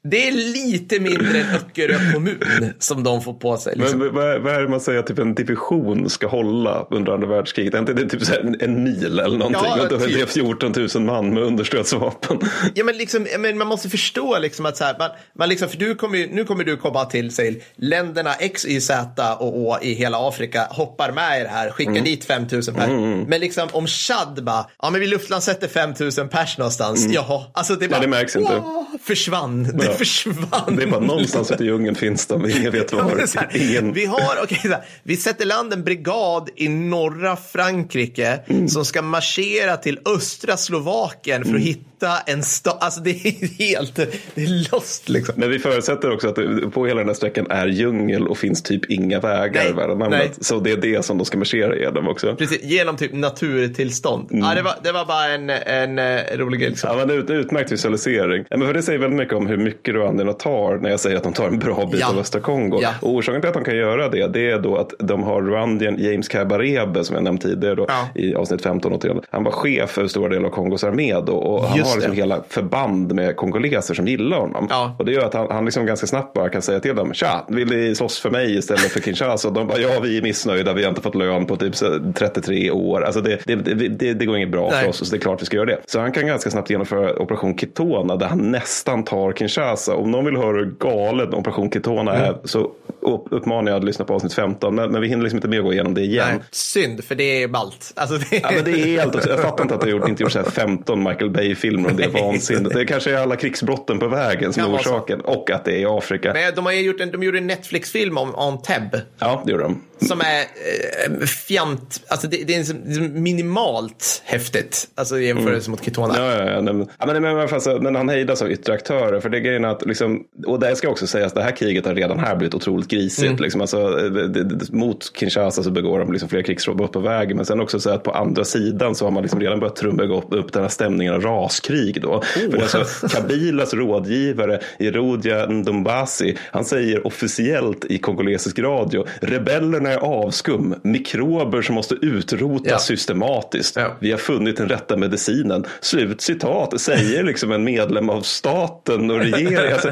[0.03, 3.75] Det är lite mindre än Öckerö kommun som de får på sig.
[3.75, 3.99] Liksom.
[3.99, 7.27] Men vad, vad är det man säger att typ en division ska hålla under andra
[7.27, 7.73] världskriget?
[7.73, 9.61] Är inte det typ en, en mil eller någonting?
[9.65, 10.19] Ja, är typ.
[10.19, 12.39] det 14 000 man med understödsvapen.
[12.73, 15.77] Ja, men, liksom, men man måste förstå liksom att så här, man, man liksom, för
[15.77, 19.93] du kommer, nu kommer du komma till sig länderna X, Y, Z och Å i
[19.93, 22.89] hela Afrika hoppar med i det här, skickar dit 5 000 pers.
[23.27, 27.75] Men liksom om Chad bara, ja men vi luftlandsätter 5 000 pers någonstans, jaha, alltså
[27.75, 28.61] det bara, det märks inte.
[29.03, 29.91] Försvann, det Ja.
[29.93, 30.75] försvann.
[30.77, 33.25] Det är bara någonstans ute i djungeln finns de, ingen vet Ja, var.
[33.25, 33.93] så här, Ingen...
[33.93, 38.67] Vi har, okej, så här, vi sätter land en brigad i norra Frankrike Mm.
[38.67, 41.49] som ska marschera till östra Slovakien Mm.
[41.49, 42.77] för att hitta en stad.
[42.79, 45.35] Alltså det är helt, det är lost liksom.
[45.37, 48.61] Men vi förutsätter också att det, på hela den här sträckan är djungel och finns
[48.63, 49.97] typ inga vägar Nej, värda nej.
[50.09, 50.37] namnet.
[50.45, 52.35] Så det är det som de ska marschera igenom också.
[52.35, 54.27] Precis, genom typ naturtillstånd.
[54.31, 56.69] Ja, det, var, det var bara en, en, eh, rolig grej.
[56.69, 56.89] Liksom.
[56.99, 58.45] Ja, men ut, utmärkt visualisering.
[58.49, 61.17] Ja, men för det säger väldigt mycket om hur mycket rwanderna tar när jag säger
[61.17, 62.09] att de tar en bra bit Ja.
[62.09, 62.79] av östra Kongo.
[62.81, 62.89] Ja.
[63.01, 65.95] Och orsaken till att de kan göra det, det är då att de har rwandien
[65.99, 68.07] James Kabarebe som jag nämnt tidigare då, Ja.
[68.21, 69.21] i avsnitt 15 återigen.
[69.31, 72.11] Han var chef för stora delar av Kongos armé då, och han Just har liksom
[72.15, 72.21] det.
[72.21, 74.67] hela förband med kongoleser som gillar honom.
[74.69, 74.95] Ja.
[74.99, 77.45] Och det gör att han, han liksom ganska snabbt bara kan säga till dem, tja,
[77.49, 79.47] vill ni slåss för mig istället för Kinshasa?
[79.47, 81.75] Och de bara, ja vi är missnöjda, vi har inte fått lön på typ
[82.15, 83.01] 33 år.
[83.01, 84.81] Alltså det, det, det, det, går inget bra Nej.
[84.81, 85.79] för oss, så det är klart vi ska göra det.
[85.85, 89.95] Så han kan ganska snabbt genomföra Operation Kitona där han nästan tar Kinshasa.
[89.95, 92.29] Om någon vill höra hur galen Operation Kitona Mm.
[92.29, 94.75] är så upp- uppmanar jag att lyssna på avsnitt 15.
[94.75, 96.25] Men, men vi hinner liksom inte med att gå igenom det igen.
[96.31, 97.91] Nej, synd, för det är ballt.
[97.95, 100.31] Alltså, det, Ja, men det är helt, jag fattar inte att det gjort, inte gjort
[100.31, 102.73] så här 15 Michael Bay-filmer om det är vansinnigt.
[102.75, 105.21] Det kanske är alla krigsbrotten på vägen som är orsaken.
[105.21, 106.33] Och att det är i Afrika.
[106.33, 109.01] Men de, har gjort en, de gjorde en Netflix-film om, om Teb.
[109.19, 109.81] Ja, det gjorde de.
[110.07, 114.87] Som är eh, fjant, alltså det, det är liksom- är minimalt häftigt.
[114.95, 116.13] Alltså i jämförelse mot Kitona.
[116.17, 119.19] Ja, ja, ja, nej, men, men, men, men, han hejdas av yttre aktörer.
[119.19, 121.95] För det är grejen att, liksom, och det ska också sägas, det här kriget har
[121.95, 123.39] redan här blivit otroligt grisigt.
[123.39, 127.37] Liksom, alltså, det, det, det, mot Kinshasa så begår de liksom flera krigsbrott på vägen.
[127.37, 130.03] Men sen också så att på andra sidan så har man liksom redan börjat trumma
[130.03, 132.01] upp, upp den här stämningen av raskrig.
[132.01, 132.21] Då.
[132.21, 139.92] För det är alltså, Kabilas rådgivare Irodia Ndombasi, han säger officiellt i kongolesisk radio, rebellerna
[139.97, 142.77] avskum, mikrober som måste utrotas Ja.
[142.79, 143.75] systematiskt.
[143.75, 143.87] Ja.
[143.99, 145.65] Vi har funnit den rätta medicinen.
[145.81, 149.73] Slut citat, säger liksom en medlem av staten och regeringen.
[149.73, 149.87] Alltså,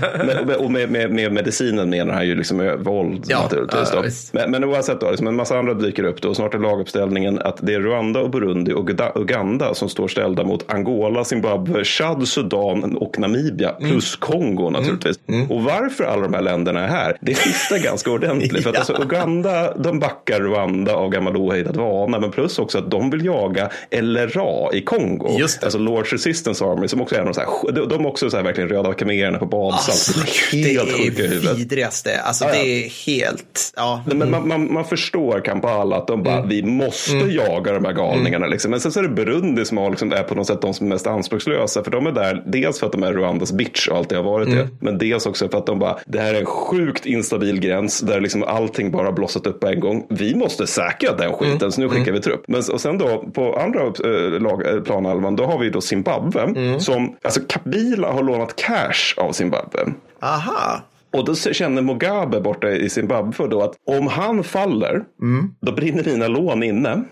[0.45, 4.33] med, och med, med, med medicinen menar han ju liksom eh, våld Ja, naturligtvis.
[4.33, 6.29] men, men oavsett då, liksom en massa andra dyker upp då.
[6.29, 10.07] Och snart är laguppställningen att det är Rwanda och Burundi och Uga- Uganda som står
[10.07, 15.19] ställda mot Angola, Zimbabwe, Chad, Sudan och Namibia plus Kongo naturligtvis.
[15.49, 18.63] Och varför alla de här länderna är här, det skiftar ganska ordentligt.
[18.63, 22.91] För att alltså, Uganda, de backar Rwanda av gammal ohejdad vana, men plus också att
[22.91, 23.69] de vill jaga
[24.01, 25.37] LRA i Kongo.
[25.39, 25.65] Just det.
[25.65, 28.37] Alltså Lords Resistance Army, som också är någon så här, de de är också så
[28.37, 29.89] här verkligen röda khmererna på badsalt.
[29.89, 30.19] Alltså,
[30.51, 30.63] De är
[31.17, 31.57] det är huvudet.
[31.57, 32.21] vidrigaste.
[32.21, 32.63] Alltså Ja, ja.
[32.63, 34.03] det är helt, ja.
[34.07, 36.49] Nej, men man, man, man förstår Kampala att de bara, Mm.
[36.49, 38.47] vi måste jaga de här galningarna.
[38.47, 38.71] Liksom.
[38.71, 40.85] Men sen så är det Burundi som har, liksom, är på något sätt de som
[40.87, 41.83] är mest anspråkslösa.
[41.83, 44.47] För de är där, dels för att de är Rwandas bitch och alltid har varit
[44.47, 44.59] Mm.
[44.59, 44.67] det.
[44.79, 48.19] Men dels också för att de bara, det här är en sjukt instabil gräns där
[48.21, 50.05] liksom allting bara blossat upp på en gång.
[50.09, 51.71] Vi måste säkra den skiten, Mm.
[51.71, 52.43] så nu skickar vi trupp.
[52.47, 56.41] Men, och sen då på andra äh, lag, planhalvan, då har vi då Zimbabwe.
[56.41, 56.79] Mm.
[56.79, 59.79] Som, alltså Kabila har lånat cash av Zimbabwe.
[60.21, 60.81] Aha.
[61.13, 65.03] Och då känner Mugabe borta i Zimbabwe då att om han faller,
[65.61, 67.03] då brinner dina lån inne.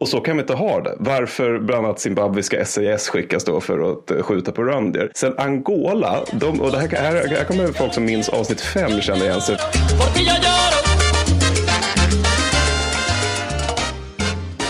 [0.00, 0.94] Och så kan vi inte ha det.
[0.98, 5.10] Varför bland annat zimbabwiska SAS skickas då för att eh, skjuta på rwandier.
[5.14, 9.24] Sen Angola, de, och det här, här, här kommer folk som minns avsnitt fem känner
[9.24, 9.56] igen sig.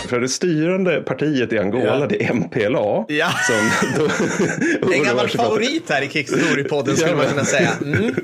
[0.07, 2.07] För det styrande partiet i Angola, Ja.
[2.07, 3.05] det är MPLA.
[3.09, 3.29] Ja.
[3.47, 3.71] Som
[4.81, 7.71] då, en gammal favorit här i Kickstory-podden skulle Ja, man kunna säga.
[7.87, 8.15] Mm.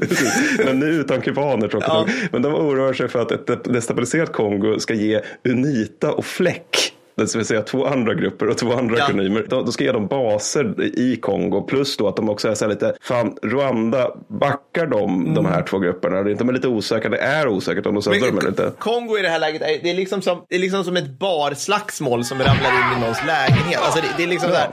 [0.64, 1.98] Men nu utan kubaner tråkigt Ja.
[2.00, 2.08] nog.
[2.32, 7.34] Men de oroar sig för att ett destabiliserat Kongo ska ge Unita och Fläck det
[7.34, 9.06] vill säga två andra grupper och två andra Ja.
[9.06, 9.46] kanymer.
[9.48, 11.62] De, de ska ge dem baser i Kongo.
[11.62, 15.62] Plus då att de också är så här lite, fan Rwanda, backar de de här
[15.62, 16.18] två grupperna?
[16.18, 16.44] eller inte?
[16.44, 18.72] De är lite osäkra, det är osäkert om de stöder dem eller inte.
[18.78, 21.10] Kongo i det här läget, är, det är liksom som, det är liksom som ett
[21.18, 23.80] barslagsmål som ramlar in i någons lägenhet.
[23.82, 24.70] Alltså det, det är liksom så här,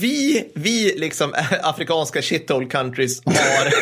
[0.00, 3.72] vi, vi liksom afrikanska shithole countries har,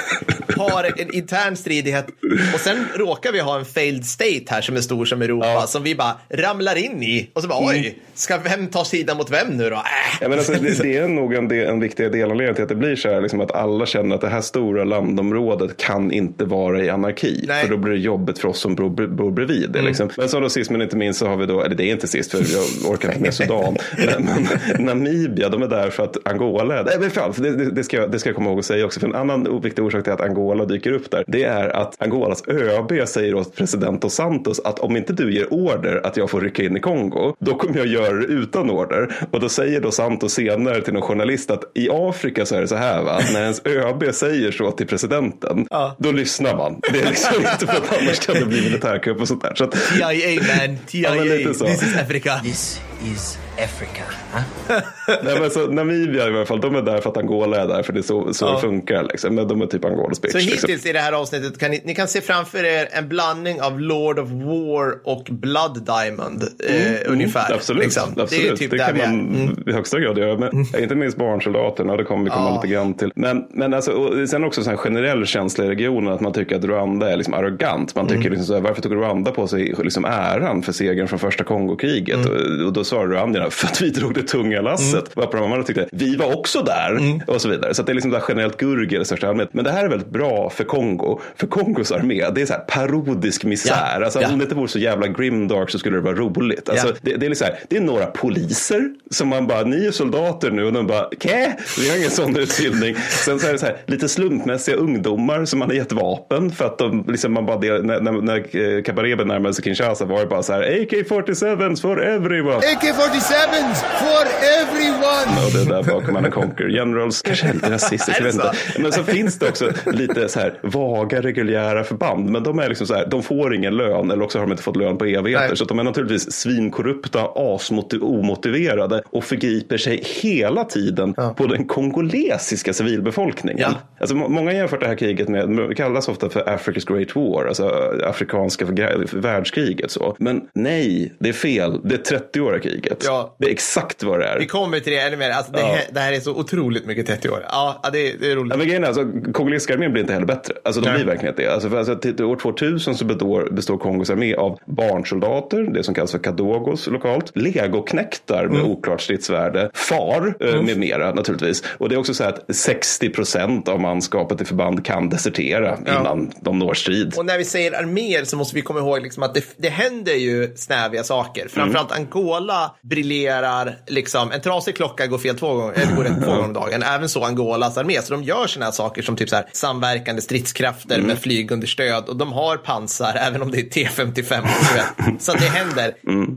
[0.68, 2.06] har en intern stridighet
[2.54, 5.82] och sen råkar vi ha en failed state här som är stor som Europa som
[5.82, 9.48] vi bara ramlar in i och så bara oj, ska vem ta sida mot vem
[9.48, 9.76] nu då?
[9.76, 9.82] Äh.
[10.20, 12.74] Ja, men alltså, det, det är nog en, del, en viktig delanledning till att det
[12.74, 16.84] blir så här, liksom att alla känner att det här stora landområdet kan inte vara
[16.84, 17.44] i anarki.
[17.48, 17.62] Nej.
[17.64, 19.70] För då blir det jobbigt för oss som bor, bor bredvid.
[19.70, 20.10] det, Liksom.
[20.16, 22.08] Men så då sist men inte minst så har vi då, eller det är inte
[22.08, 23.76] sist för jag orkar inte med Sudan.
[23.96, 24.28] men,
[24.76, 26.82] men Namibia, de är där för att Angola.
[27.00, 28.84] Nej, fan, för det, det, det, ska jag, det ska jag komma ihåg att säga
[28.84, 29.00] också.
[29.00, 32.42] För en annan viktig orsak till att Angola dyker upp där, det är att Angolas
[32.48, 36.40] ÖB säger åt president Dos Santos att om inte du ger order att jag får
[36.40, 39.14] rycka in i Kongo, då kommer jag göra det utan order.
[39.30, 42.68] Och då säger Dos Santos senare till någon journalist att i Afrika så är det
[42.68, 43.12] så här, va?
[43.12, 45.66] att när ens ÖB säger så till presidenten,
[45.98, 46.80] då lyssnar man.
[46.92, 49.54] Det är liksom inte för att annars kan det bli militärkupp och sånt där.
[49.54, 51.64] Så att, TIA man, TIA, Ja, så.
[51.64, 52.40] this is Africa.
[52.44, 54.04] This is Africa.
[54.32, 54.80] Huh?
[55.24, 57.82] nej, men så, Namibia i alla fall, de är där för att Angola är där,
[57.82, 59.02] för det är så, så det funkar.
[59.02, 59.34] Liksom.
[59.34, 60.32] Men de är typ Angolas bitch.
[60.32, 60.56] Så liksom.
[60.56, 63.80] hittills i det här avsnittet kan ni, ni kan se framför er en blandning av
[63.80, 67.48] Lord of War och Blood Diamond eh, ungefär.
[67.72, 68.22] Absolut, liksom.
[68.22, 68.50] absolut.
[68.50, 69.64] Det typ det där kan man Mm.
[69.66, 70.36] i högsta grad göra.
[70.38, 73.12] Men, Inte minst barnsoldaterna, det kommer vi komma lite grann till.
[73.14, 76.64] Men, men alltså, sen också så här generell känsla i regionen att man tycker att
[76.64, 77.94] Rwanda är liksom arrogant.
[77.94, 78.30] Man tycker Mm.
[78.32, 82.26] liksom så här, varför tog Rwanda på sig liksom äran för segern från första Kongokriget?
[82.26, 82.60] Mm.
[82.60, 85.14] Och, och då sa rwandierna, för att vi drog det tunga lasset.
[85.14, 86.90] De andra tyckte, vi var också där.
[86.90, 87.20] Mm.
[87.26, 87.74] Och så vidare.
[87.74, 89.54] Så det är liksom det här generellt gurgel i största allmänhet.
[89.54, 91.20] Men det här är väldigt bra för Kongo.
[91.36, 93.98] För Kongos armé, det är så här parodisk misär.
[94.00, 94.28] Ja, Alltså, ja.
[94.32, 96.68] Om det inte vore så jävla grimdark så skulle det vara roligt.
[96.68, 96.94] Alltså, Ja.
[97.02, 99.90] det, det, är liksom så här, det är några poliser som man bara, ni är
[99.90, 101.56] soldater nu och de bara, kä?
[101.78, 102.96] Vi har ingen sån utbildning.
[103.24, 106.64] Sen så är det så här, lite slumpmässiga ungdomar som man har gett vapen för
[106.64, 110.26] att de, liksom man bara, när, när, när eh, Kabarebe närmade sig Kinshasa var det
[110.26, 112.56] bara så här, AK-47 for everyone.
[112.56, 114.26] AK-47 for
[114.60, 115.46] everyone!
[115.46, 118.52] Och det där bakom man Conquer Generals, kanske är lite rasistiskt, jag vet inte.
[118.78, 122.86] Men så finns det också lite så här vaga reguljära förband, men de är liksom
[122.86, 125.48] så här, de får ingen lön eller också har de inte fått lön på evigheter.
[125.48, 125.56] Nej.
[125.56, 132.72] Så att de är naturligtvis svinkorrupta, asomotiverade och förgriper sig hela tiden på den kongolesiska
[132.72, 133.58] civilbefolkningen.
[133.60, 133.74] Ja.
[134.00, 137.16] Alltså, må- många har jämfört det här kriget med, det kallas ofta för Africa's Great
[137.16, 137.68] War, alltså
[138.04, 138.66] afrikanska
[139.12, 139.90] världskriget.
[139.90, 140.16] Så.
[140.18, 141.80] Men nej, det är fel.
[141.84, 143.02] Det är 30-åriga kriget.
[143.06, 143.36] Ja.
[143.38, 144.38] Det är exakt vad det är.
[144.38, 145.30] Vi kommer till det ännu mer.
[145.30, 145.66] Alltså, det, Ja.
[145.66, 147.44] här, det här är så otroligt mycket 30 år.
[147.48, 148.52] Ja, ja det, är- det är roligt.
[148.52, 150.54] Ja, men grejen är, alltså, kongolesiska armén blir inte heller bättre.
[150.64, 150.96] Alltså, de Nej.
[150.96, 151.46] blir verkligen det.
[151.48, 155.94] Alltså, för, alltså, till år 2000 så består, består Kongos armé av barnsoldater, det som
[155.94, 161.64] kallas för kadogos lokalt, legoknektar med oklart stridsvärde, far eh, med mera naturligtvis.
[161.78, 166.32] Och det är också så att 60 procent av manskapet i förband kan desertera innan
[166.40, 167.14] de når strid.
[167.16, 170.12] Och när vi säger arméer så måste vi komma ihåg liksom att det, det händer
[170.14, 171.48] ju snäviga saker.
[171.48, 176.30] Framförallt Angola briljerar, liksom, en trasig klocka går fel två gånger, eller går rätt två
[176.30, 176.82] gånger om dagen.
[176.82, 178.02] Även så Angolas armé.
[178.02, 182.16] Så de gör sådana här saker som typ så här, samverkande stridskrafter med flygunderstöd och
[182.16, 184.46] de har pansar även om det är T55.
[184.70, 185.22] du vet.
[185.22, 185.94] Så det händer.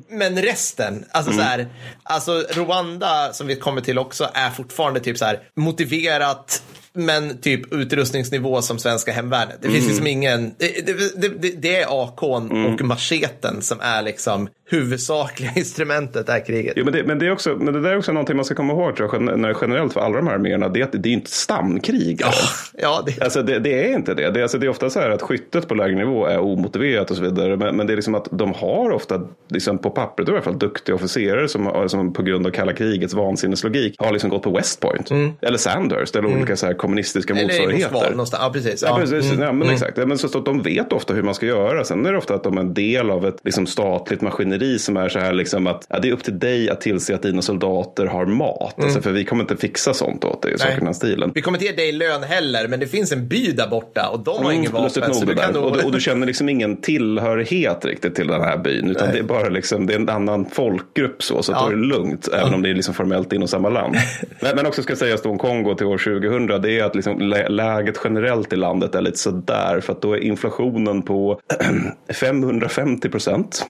[0.09, 1.67] Men resten, alltså så här,
[2.03, 6.63] alltså Rwanda som vi kommer till också är fortfarande typ så här motiverat
[6.95, 9.58] men typ utrustningsnivå som svenska hemvärnet.
[9.62, 14.49] Det finns liksom ingen, det, det, det, det är AKn och macheten som är liksom
[14.69, 16.73] huvudsakliga instrumentet är kriget.
[16.75, 18.55] Jo, men, det, men, det är också, men det där är också någonting man ska
[18.55, 20.69] komma ihåg tror jag, när generellt för alla de här arméerna.
[20.69, 22.21] Det, är att det är inte stamkrig.
[22.21, 22.31] Ja,
[22.73, 24.31] ja det, Alltså det, det är inte det.
[24.31, 27.12] Det är, alltså det är ofta så här att skyttet på lägre nivå är omotiverat
[27.12, 27.58] och så vidare.
[27.58, 30.60] Men, men det är liksom att de har ofta, liksom på pappret i alla fall,
[30.60, 34.79] duktiga officerare som, som på grund av kalla krigets vansinneslogik har liksom gått på West
[34.79, 35.12] Point.
[35.41, 38.38] Eller Sandhurst eller olika så här kommunistiska eller i Moskva motsvarigheter.
[38.41, 38.84] Ja, precis.
[38.88, 39.32] Ja, precis.
[39.32, 39.43] Mm.
[39.43, 39.98] Ja, men exakt.
[39.98, 41.84] Ja, men så, att de vet ofta hur man ska göra.
[41.84, 44.98] Sen är det ofta att de är en del av ett liksom, statligt maskineri som
[44.98, 47.41] är så här liksom att ja, det är upp till dig att tillse att dina
[47.41, 48.84] soldater har mat.
[48.84, 50.60] Alltså, för vi kommer inte fixa sånt åt dig.
[50.60, 51.32] Saker i den stilen.
[51.36, 54.19] Vi kommer inte ge dig lön heller, men det finns en by där borta och
[54.19, 55.15] de har ingen Mm, lustigt vapen.
[55.15, 55.63] Så du kan nog...
[55.63, 58.89] och, du, och du känner liksom ingen tillhörighet riktigt till den här byn.
[58.89, 61.43] Utan det är bara liksom, det är en annan folkgrupp så.
[61.43, 61.60] Så Ja.
[61.60, 62.28] ta det lugnt.
[62.34, 63.95] Även om det är liksom formellt inom samma land.
[64.41, 66.62] men, men också ska sägas då om Kongo till år 2000.
[66.62, 69.79] Det är att liksom lä- läget generellt i landet är lite sådär.
[69.79, 71.39] För att då är inflationen på
[72.13, 73.67] 550 procent.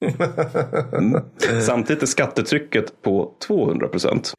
[0.97, 1.21] Mm.
[1.61, 4.33] Samtidigt är skattetrycket på 200 procent.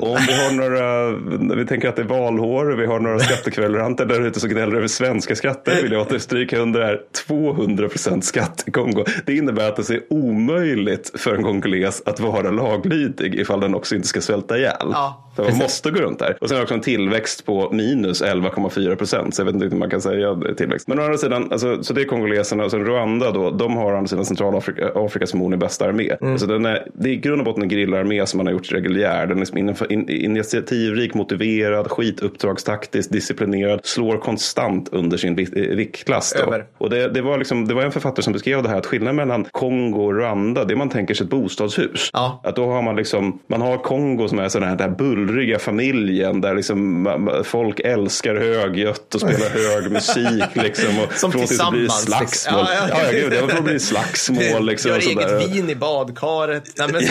[0.00, 1.10] Och om vi har några,
[1.56, 4.76] vi tänker att det är valår och vi har några skattekverulanter där ute som gnäller
[4.76, 9.04] över svenska skatter vill jag återstryka under det här 200 procent skatt i Kongo.
[9.26, 13.94] Det innebär att det är omöjligt för en kongoles att vara laglydig ifall den också
[13.94, 14.88] inte ska svälta ihjäl.
[14.92, 16.38] Ja, så man måste gå runt där.
[16.40, 19.34] Och sen är det också en tillväxt på minus 11,4 procent.
[19.34, 20.88] Så jag vet inte hur man kan säga det tillväxt.
[20.88, 23.50] Men å andra sidan, alltså, så det är kongoleserna och sen Rwanda då.
[23.50, 26.16] De har å andra sidan Centralafrika Afrikas förmodligen bästa armé.
[26.20, 28.72] Alltså, den är, det är i grund och botten en gerillaarmé som man har gjort
[28.72, 29.26] reguljär.
[29.26, 33.80] Den är liksom in, in, initiativrik, motiverad, skituppdragstaktisk, disciplinerad.
[33.82, 36.34] Slår konstant under sin eh, viktklass.
[36.78, 38.78] Och det, det, var liksom, det var en författare som beskrev det här.
[38.78, 40.64] Att skillnaden mellan Kongo och Rwanda.
[40.64, 42.10] Det man tänker sig ett bostadshus.
[42.12, 42.40] Ja.
[42.44, 44.96] Att då har man liksom, man har Kongo som är sån här, den här
[45.28, 50.98] bullriga familjen där liksom folk älskar högljutt och spelar hög musik liksom.
[50.98, 52.28] Och Som från till så blir tillsammans, liksom.
[52.28, 52.66] slagsmål.
[52.68, 53.04] Ja, Ja, ja.
[53.04, 54.90] ja, gud, det får bli slagsmål liksom.
[54.90, 56.64] Gör eget vin i badkaret.
[56.78, 57.02] Nej, men,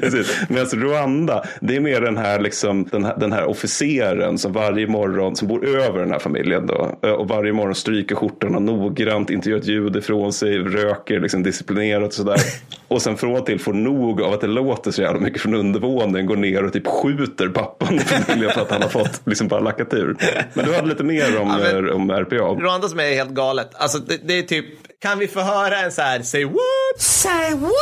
[0.00, 0.36] Precis.
[0.48, 4.86] Medan Rwanda, det är mer den här, liksom, den, här, den här officeren som varje
[4.86, 9.50] morgon, som bor över den här familjen då, och varje morgon stryker skjortorna noggrant, inte
[9.50, 12.38] gör ett ljud ifrån sig, röker liksom disciplinerat och sådär.
[12.88, 15.54] Och sen från och till får nog av att det låter så jävla mycket från
[15.54, 19.48] undervåningen, går ner och typ skjuter pappan i familjen för att han har fått liksom
[19.48, 20.16] bara lackat ur.
[20.54, 22.34] Men du hade lite mer om, Ja, men- eh, om RPA.
[22.62, 23.70] Rwanda som är helt galet.
[23.74, 24.64] Alltså det, det är typ,
[25.02, 26.98] kan vi få höra en så här, say what?
[26.98, 27.72] Say what?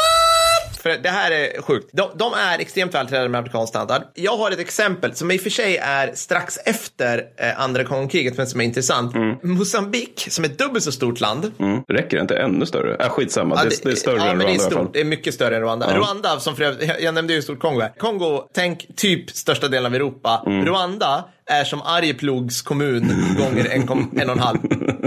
[0.83, 1.91] För det här är sjukt.
[1.93, 4.03] De, de är extremt vältränade med amerikansk standard.
[4.15, 8.37] Jag har ett exempel som i och för sig är strax efter eh, andra konungakriget,
[8.37, 9.15] men som är intressant.
[9.43, 11.53] Mosambik, som är ett dubbelt så stort land.
[11.59, 11.81] Mm.
[11.89, 12.95] Räcker det inte ännu större?
[13.05, 14.93] Äh, skitsamma, Ja, det, det är större ja, än Rwanda det är stort.
[14.93, 15.97] Det är mycket större än Rwanda.
[15.99, 17.93] Rwanda, som för jag- jag nämnde ju stort Kongo är.
[17.99, 20.43] Kongo, tänk typ största delen av Europa.
[20.47, 20.65] Mm.
[20.67, 24.59] Rwanda är som Arjeplogs kommun gånger en, kom, en och en halv.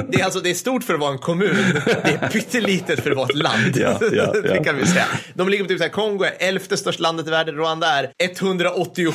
[0.09, 1.55] Det är, alltså, det är stort för att vara en kommun.
[1.85, 3.75] Det är pyttelitet för att vara ett land.
[3.75, 4.63] Ja, ja, det ja.
[4.63, 5.05] kan vi säga.
[5.33, 7.55] De ligger på typ så här, Kongo är elfte största landet i världen.
[7.55, 9.13] Rwanda är 187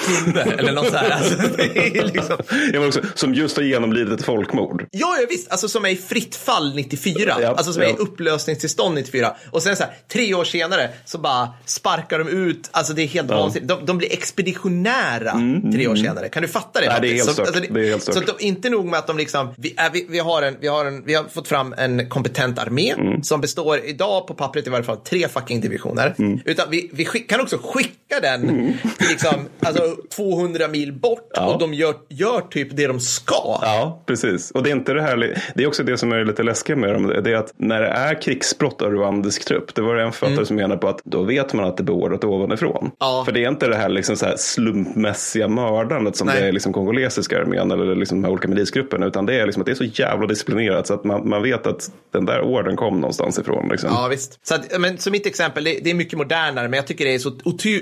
[0.59, 1.11] eller något så här.
[1.11, 2.37] Alltså, det är liksom...
[2.73, 4.87] Ja, men också, som just har genomlidit ett folkmord.
[4.91, 5.51] Ja, ja visst.
[5.51, 7.37] Alltså som är i fritt fall 94.
[7.41, 9.37] Ja, alltså som är i upplösningstillstånd 94.
[9.51, 12.69] Och sen så här, tre år senare så bara sparkar de ut.
[12.71, 13.69] Alltså det är helt vansinnigt.
[13.69, 15.33] De, de blir expeditionära
[15.73, 16.29] tre år senare.
[16.29, 16.87] Kan du fatta det?
[16.87, 17.18] Mm, Nej, det?
[17.25, 17.69] Helt så, stört.
[17.71, 18.15] Det är helt stört.
[18.15, 20.57] Så att de, inte nog med att de liksom, vi, är, vi, vi, har en,
[20.61, 23.23] vi, har en, vi har fått fram en kompetent armé Mm.
[23.23, 26.15] som består idag på pappret i varje fall tre fucking divisioner.
[26.19, 26.41] Mm.
[26.45, 28.73] Utan vi, vi skick, kan också skicka den
[29.11, 29.83] liksom, alltså
[30.17, 31.47] 200 mil bort Ja.
[31.47, 33.59] och de gör, gör typ det de ska.
[33.63, 34.51] Ja, precis.
[34.51, 35.43] Och det är inte det här.
[35.55, 37.07] Det är också det som är lite läskigt med dem.
[37.25, 39.75] Det är att när det är krigsbrott av rwandisk trupp.
[39.75, 41.85] Det var det en författare som menar på att då vet man att det är
[41.85, 42.79] beordrat ovanifrån.
[42.81, 42.93] Mm.
[42.99, 43.23] Ja.
[43.25, 46.41] För det är inte det här, liksom så här slumpmässiga mördandet som Nej.
[46.41, 46.73] det är liksom
[47.09, 49.07] kongolesiska armén eller liksom de här olika milisgrupperna.
[49.07, 51.67] Utan det är liksom att det är så jävla disciplinerat så att man, man vet
[51.67, 53.69] att den där orden kom någonstans ifrån.
[53.69, 53.91] Liksom.
[53.93, 54.39] Ja, visst.
[54.43, 57.15] Så, att, men, så mitt exempel, det, det är mycket modernare, men jag tycker det
[57.15, 57.33] är så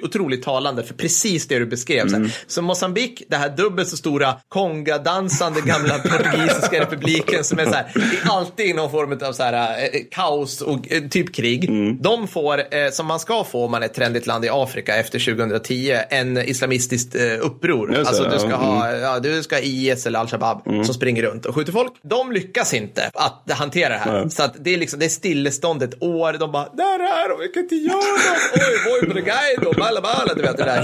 [0.03, 2.09] otroligt talande för precis det du beskrev.
[2.09, 2.31] Så, här.
[2.47, 7.93] så Mosambik, det här dubbelt så stora konga-dansande gamla portugisiska republiken som är så här,
[7.95, 11.71] det är alltid någon form av så här, eh, kaos och eh, typ krig.
[12.01, 14.97] De får, eh, som man ska få om man är ett trendigt land i Afrika
[14.97, 17.97] efter 2010, en islamistiskt eh, uppror.
[17.97, 21.73] Alltså du ska ha, ja, du ska IS eller Al-Shabaab som springer runt och skjuter
[21.73, 21.93] folk.
[22.03, 24.21] De lyckas inte att hantera det här.
[24.21, 24.31] Nej.
[24.31, 26.33] Så att det är liksom, det är stillestånd ett år.
[26.33, 28.55] De bara, där är de, vi kan inte göra något.
[28.55, 30.35] Oj, voi och balla balla.
[30.35, 30.83] Du vet det där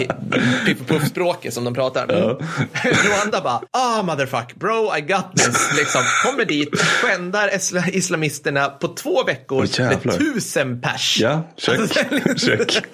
[0.66, 2.06] piff och puff-språket som de pratar.
[2.82, 5.76] Rwanda bara, ah motherfuck, bro I got this.
[5.78, 10.00] Liksom, kommer dit, skändar isla- islamisterna på två veckor jävlar.
[10.04, 11.18] med tusen pers.
[11.20, 11.78] Ja, check.
[11.80, 12.84] Alltså, liksom- check.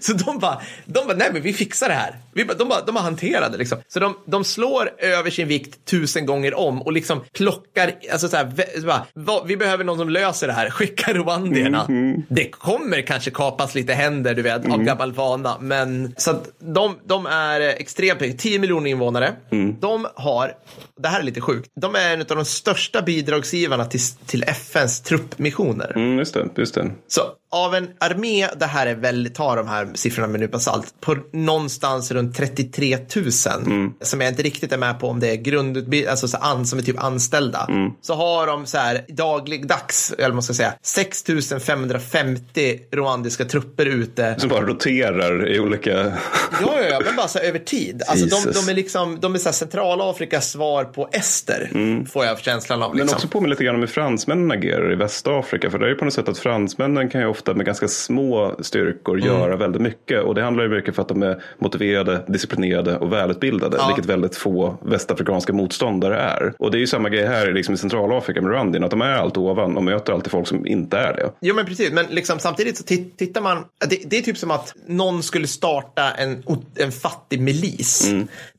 [0.00, 2.16] så de bara, de bara, nej men vi fixar det här.
[2.34, 3.78] Vi bara, de, bara, de har hanterat det liksom.
[3.88, 8.36] Så de, de slår över sin vikt tusen gånger om och liksom plockar, alltså så
[8.36, 11.86] här, vi behöver någon som löser det här, skicka rwandierna.
[12.28, 16.98] Det kommer kanske kapas lite händer, du vet, av gammal vana, men så att de,
[17.04, 19.32] de är extremt, 10 miljoner invånare.
[19.80, 20.52] De har,
[21.02, 25.00] det här är lite sjukt, de är en av de största bidragsgivarna till, till FNs
[25.00, 25.92] truppmissioner.
[25.96, 26.90] Mm, just det, just det.
[27.08, 30.58] Så av en armé, det här är väldigt, ta de här siffrorna med en nypa
[30.58, 33.32] salt, på någonstans runt 33 000,
[34.00, 36.78] som jag inte riktigt är med på om det är grundutbildning, alltså så an, som
[36.78, 37.68] är typ anställda,
[38.00, 41.24] så har de så här dagligdags, eller man ska säga, 6
[41.66, 44.36] 550 rwandiska trupper ute.
[44.38, 45.90] Som bara roterar i olika...
[45.90, 46.12] Ja,
[46.60, 48.02] ja, ja, men bara så här över tid.
[48.06, 51.70] Alltså de, de är liksom, de är så här Centralafrikas svar på ester,
[52.12, 52.90] får jag känslan av.
[52.90, 53.16] Men Liksom.
[53.16, 55.70] också påminner lite grann om hur fransmännen agerar i Västafrika.
[55.70, 58.54] För det är ju på något sätt att fransmännen kan ju ofta med ganska små
[58.60, 59.26] styrkor Mm.
[59.28, 60.22] göra väldigt mycket.
[60.22, 63.76] Och det handlar ju mycket för att de är motiverade, disciplinerade och välutbildade.
[63.80, 63.86] Ja.
[63.86, 66.52] Vilket väldigt få västafrikanska motståndare är.
[66.58, 68.84] Och det är ju samma grej här liksom i Centralafrika med Rwandin.
[68.84, 71.30] Att de är allt ovan och möter alltid folk som inte är det.
[71.40, 74.50] Jo men precis, men liksom, samtidigt så tit- tittar man, det, det är typ som
[74.50, 76.42] att någon skulle starta en,
[76.78, 78.12] en fattig milis,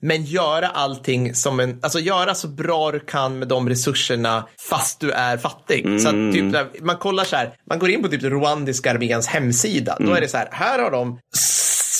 [0.03, 4.99] men göra allting som en, alltså göra så bra du kan med de resurserna fast
[4.99, 6.01] du är fattig.
[6.01, 9.27] Så att typ, där- man kollar så här, man går in på typ rwandiska arméns
[9.27, 11.19] hemsida, då är det så här, här har de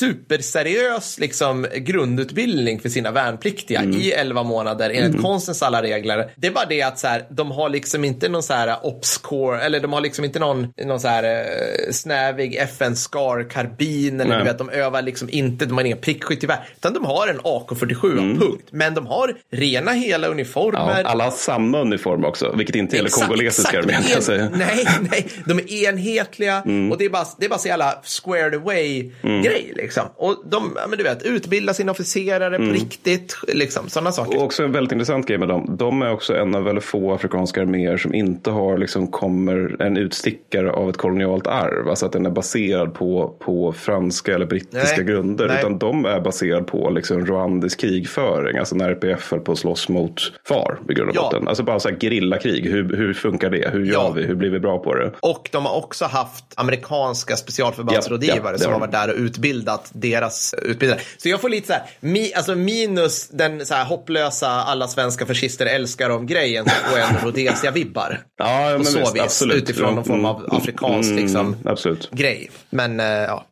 [0.08, 6.30] superseriös liksom, grundutbildning för sina värnpliktiga i 11 månader enligt konstens alla regler.
[6.36, 9.60] Det är bara det att så här, de har liksom inte någon så här ops-core
[9.60, 14.38] eller de har liksom inte någon, någon så här eh, snävig FN-SCAR-karbin eller Nej.
[14.38, 18.38] du vet, de övar liksom inte, de har inga prickskyttegevär, utan de har en AK47,
[18.38, 18.68] punkt.
[18.70, 21.02] Men de har rena hela Ja, uniformer.
[21.04, 22.54] alla har samma uniform också.
[22.56, 24.02] Vilket inte gäller kongolesiska armén.
[24.28, 24.52] En-.
[24.58, 26.58] Nej, nej, de är enhetliga
[26.90, 29.93] och det är bara, det är bara så jävla squared away grej liksom.
[30.16, 34.36] Och de, men du vet, utbilda sina officerare på riktigt, liksom, sådana saker.
[34.38, 35.76] Och också en väldigt intressant grej med dem.
[35.78, 39.96] De är också en av väldigt få afrikanska arméer som inte har liksom kommer en
[39.96, 41.88] utstickare av ett kolonialt arv.
[41.88, 45.46] Alltså att den är baserad på, på franska eller brittiska Nej, grunder.
[45.48, 45.58] nej.
[45.58, 48.58] Utan de är baserad på liksom rwandisk krigföring.
[48.58, 51.22] Alltså när RPF höll på att slåss mot FAR i grund och Ja.
[51.22, 51.48] botten.
[51.48, 52.66] Alltså bara så här gerillakrig.
[52.70, 53.68] Hur, hur funkar det?
[53.72, 54.12] Hur gör Ja.
[54.16, 54.22] vi?
[54.22, 55.12] Hur blir vi bra på det?
[55.20, 60.54] Och de har också haft amerikanska specialförbandsrådgivare Ja, som har varit där och utbildat deras
[60.62, 61.00] utbildare.
[61.16, 65.26] Så jag får lite så här, mi, alltså minus den så här hopplösa alla svenska
[65.26, 68.20] fascister älskar om grejen och en Rhodesia-vibbar.
[68.38, 69.56] Ja, På men så visst, vis, absolut.
[69.62, 72.10] utifrån någon form av Mm, afrikansk mm, liksom, Absolut.
[72.10, 72.50] grej.
[72.70, 73.46] Men eh, ja.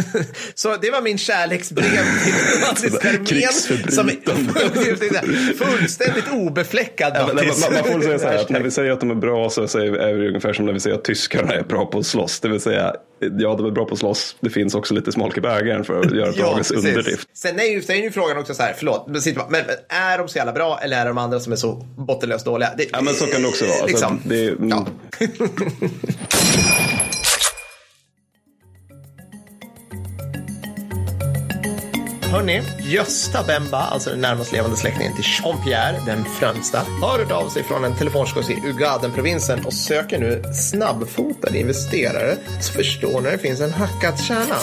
[0.54, 1.84] så det var min kärleksbrev
[2.76, 3.16] till armén.
[3.16, 5.18] Som Krigsförbrytande.
[5.18, 7.12] är fullständigt obefläckad.
[7.14, 9.14] Ja, man, man, man får säga så här att när vi säger att de är
[9.14, 11.86] bra så säger vi, är vi ungefär som när vi säger att tyskarna är bra
[11.86, 12.40] på att slåss.
[12.40, 14.36] Det vill säga, ja de är bra på att slåss.
[14.40, 16.88] Det finns också lite smolk i bägaren för att göra Prages precis.
[16.88, 17.28] underdrift.
[17.32, 20.28] Sen är, ju, sen är ju frågan också så här, förlåt, men, men är de
[20.28, 22.70] så jävla bra eller är de andra som är så bottenlöst dåliga?
[22.76, 23.86] Det, Ja men så kan det också vara.
[23.86, 24.20] Liksom.
[24.24, 24.86] det, mm, Ja.
[32.32, 37.48] Hörni, Gösta Bemba, alltså den närmast levande släktingen till Jean-Pierre, den främsta, har hört av
[37.48, 42.36] sig från en telefonskås i Ugaden-provinsen och söker nu snabbfotade investerare.
[42.60, 44.56] Så förstår när det finns en hackad kärna.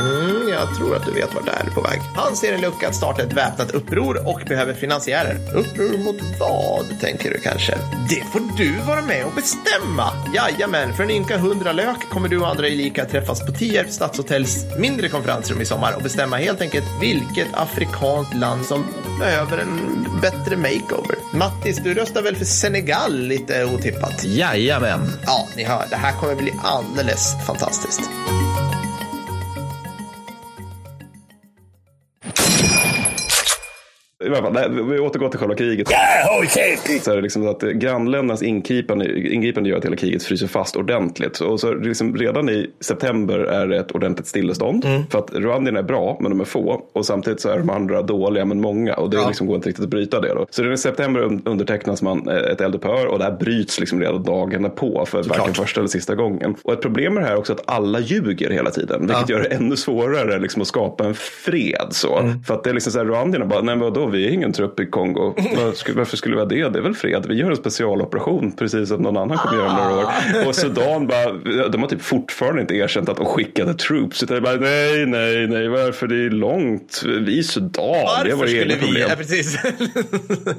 [0.00, 2.00] Mm, jag tror att du vet vart det är på väg.
[2.16, 5.38] Han ser en lucka att starta ett väpnat uppror och behöver finansiärer.
[5.54, 7.78] Uppror mot vad, tänker du kanske?
[8.08, 10.12] Det får du vara med och bestämma.
[10.34, 14.66] Jajamän, för en ynka hundra lök kommer du och andra elika träffas på Tierp Stadshotells
[14.78, 16.67] mindre konferensrum i sommar och bestämma helt enkelt
[17.00, 18.84] vilket afrikanskt land som
[19.18, 21.16] behöver en bättre makeover.
[21.32, 24.24] Mattis, du röstar väl för Senegal lite otippat?
[24.24, 25.12] Jajamän.
[25.26, 28.10] Ja, ni hör, det här kommer bli alldeles fantastiskt.
[34.28, 35.88] I alla fall, nej, vi återgår till själva kriget.
[37.02, 40.76] Så är det liksom så att grannländernas ingripande, ingripande gör att hela kriget fryser fast
[40.76, 41.40] ordentligt.
[41.40, 44.86] Och så liksom redan i september är det ett ordentligt stillestånd.
[45.10, 46.82] För att rwandierna är bra, men de är få.
[46.92, 48.94] Och samtidigt så är de andra dåliga, men många.
[48.94, 49.28] Och det Ja.
[49.28, 50.34] liksom går inte riktigt att bryta det.
[50.34, 50.46] Då.
[50.50, 54.00] Så redan i september un- undertecknas man eh, ett eldupphör och det här bryts liksom
[54.00, 56.54] redan dagen på för varken första eller sista gången.
[56.62, 59.00] Och ett problem med det här är också att alla ljuger hela tiden.
[59.06, 61.86] Vilket gör det ännu svårare liksom, att skapa en fred.
[61.90, 62.32] Så.
[62.46, 64.52] För att det är liksom så här, rwandierna bara, nej men vadå, vi är ingen
[64.52, 65.34] trupp i Kongo.
[65.56, 66.68] Var skulle- Varför skulle vi ha det?
[66.68, 67.26] Det är väl fred.
[67.28, 70.48] Vi gör en specialoperation precis som någon annan kommer göra om några år.
[70.48, 71.32] Och Sudan bara,
[71.68, 74.22] de har typ fortfarande inte erkänt att de skickade troops.
[74.22, 77.02] Utan det bara, nej, nej, nej, varför det är långt.
[77.20, 78.80] Vi är Sudan, det är Varför våra skulle egna vi...
[78.80, 79.06] problem.
[79.10, 79.58] Ja, precis.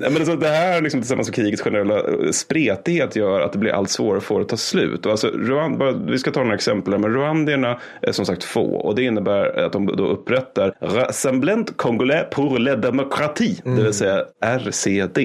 [0.01, 3.59] Ja, men alltså, det här liksom, tillsammans med krigets generella eh, spretighet gör att det
[3.59, 5.05] blir allt svårare att få det att ta slut.
[5.05, 6.93] Och alltså, Rwand, bara, vi ska ta några exempel.
[6.93, 11.77] här, Men rwandierna är som sagt få och det innebär att de då upprättar Rassemblement
[11.77, 15.17] Congolais pour la démocratie parti, det vill säga RCD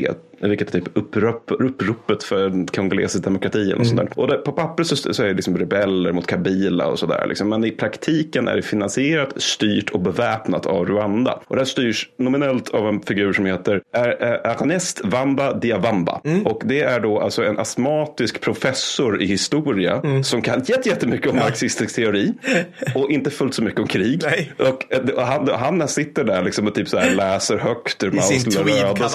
[0.48, 3.72] vilket är typ upprop, uppropet för kongolesisk demokrati.
[3.72, 3.84] Och, mm.
[3.84, 4.08] sådär.
[4.16, 7.26] och det, på pappret så, så, är det liksom rebeller mot Kabila och sådär.
[7.28, 7.48] Liksom.
[7.48, 11.40] Men i praktiken är det finansierat, styrt och beväpnat av Rwanda.
[11.46, 16.20] Och det här styrs nominellt av en figur som heter Ernest Wamba Diawamba.
[16.24, 16.46] Mm.
[16.46, 20.24] Och det är då alltså en astmatisk professor i historia mm.
[20.24, 21.44] som kan jättemycket om ja.
[21.44, 22.32] marxistisk teori
[22.94, 24.20] och inte fullt så mycket om krig.
[24.22, 24.52] Nej.
[24.58, 28.22] Och, och han, han sitter där liksom och typ så här läser högt ur lilla
[28.62, 29.06] röda.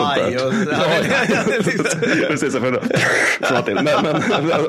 [0.45, 0.53] Och,
[2.27, 2.71] Precis, för
[3.73, 4.15] men, men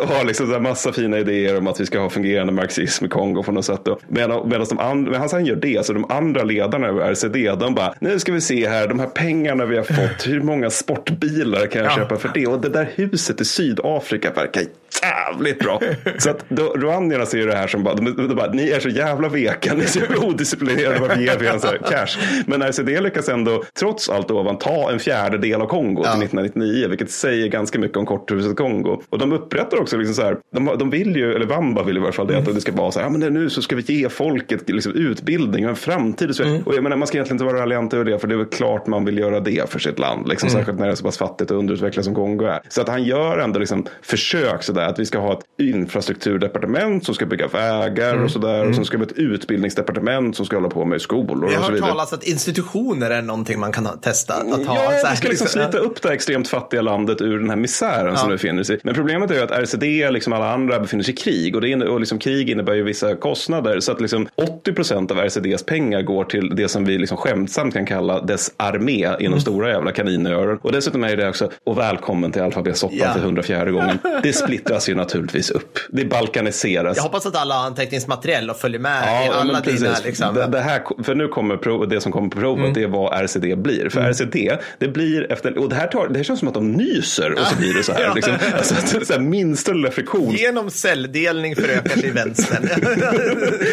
[0.08, 3.42] har liksom en massa fina idéer om att vi ska ha fungerande marxism i Kongo
[3.42, 3.80] på något sätt.
[4.08, 7.74] Medan, medan de andra, medan han gör det, så de andra ledarna över RCD, de
[7.74, 11.66] bara, nu ska vi se här, de här pengarna vi har fått, hur många sportbilar
[11.66, 11.96] kan jag ja.
[11.96, 12.46] köpa för det?
[12.46, 14.62] Och det där huset i Sydafrika verkar
[15.02, 15.80] jävligt bra.
[16.18, 18.88] Så att då, rwandierna ser det här som bara, de, de bara, ni är så
[18.88, 22.44] jävla veka, ni är så odisciplinerade, varför ger vi en så här cash?
[22.46, 26.12] Men RCD lyckas ändå, trots allt ovan, ta en fjärdedel av Kongo ja.
[26.12, 29.02] till 1999, vilket säger ganska mycket om korthuset Kongo.
[29.10, 32.00] Och de upprättar också liksom så här, de, de vill ju, eller Wamba vill i
[32.00, 32.48] varje fall det, mm.
[32.48, 34.92] att det ska vara så här, ja men nu så ska vi ge folket liksom,
[34.92, 36.36] utbildning och en framtid.
[36.36, 36.62] Så, mm.
[36.62, 38.46] Och jag menar, man ska egentligen inte vara raljant över det, för det är väl
[38.46, 40.58] klart man vill göra det för sitt land, liksom, mm.
[40.58, 42.60] särskilt när det är så pass fattigt och underutvecklat som Kongo är.
[42.68, 47.14] Så att han gör ändå liksom försök sådär, att vi ska ha ett infrastrukturdepartement som
[47.14, 48.24] ska bygga vägar mm.
[48.24, 48.54] och sådär.
[48.54, 48.68] Mm.
[48.68, 51.52] Och sen ska vi ha ett utbildningsdepartement som ska hålla på med skolor.
[51.52, 54.34] Jag har hört talas att institutioner är någonting man kan testa.
[54.34, 57.50] Att ha, ja, vi ska liksom slita upp det här extremt fattiga landet ur den
[57.50, 58.16] här misären ja.
[58.16, 58.80] som det befinner sig i.
[58.82, 61.54] Men problemet är ju att RCD, liksom alla andra, befinner sig i krig.
[61.54, 63.80] Och, det in, och liksom krig innebär ju vissa kostnader.
[63.80, 67.74] Så att liksom 80 procent av RCDs pengar går till det som vi liksom skämtsamt
[67.74, 69.40] kan kalla dess armé inom mm.
[69.40, 70.58] stora jävla kaninöron.
[70.62, 73.12] Och dessutom är det också, och välkommen till alfabetsoppan ja.
[73.12, 73.98] för 104 gången.
[74.22, 74.32] Det
[74.80, 75.78] splittras ju naturligtvis upp.
[75.88, 76.96] Det balkaniseras.
[76.96, 79.96] Jag hoppas att alla har anteckningsmaterial och följer med ja, i alla dina...
[80.04, 80.34] Liksom.
[80.34, 82.72] Det, det, här, för nu kommer prov, det som kommer på provet, mm.
[82.72, 83.88] det är vad RCD blir.
[83.88, 84.10] För mm.
[84.10, 87.32] RCD, det blir efter, och det här, tar, det här känns som att de nyser
[87.32, 88.14] och så blir det så här.
[88.14, 90.34] liksom, alltså, så här minsta lilla friktion.
[90.34, 92.68] Genom celldelning förökar sig vänstern.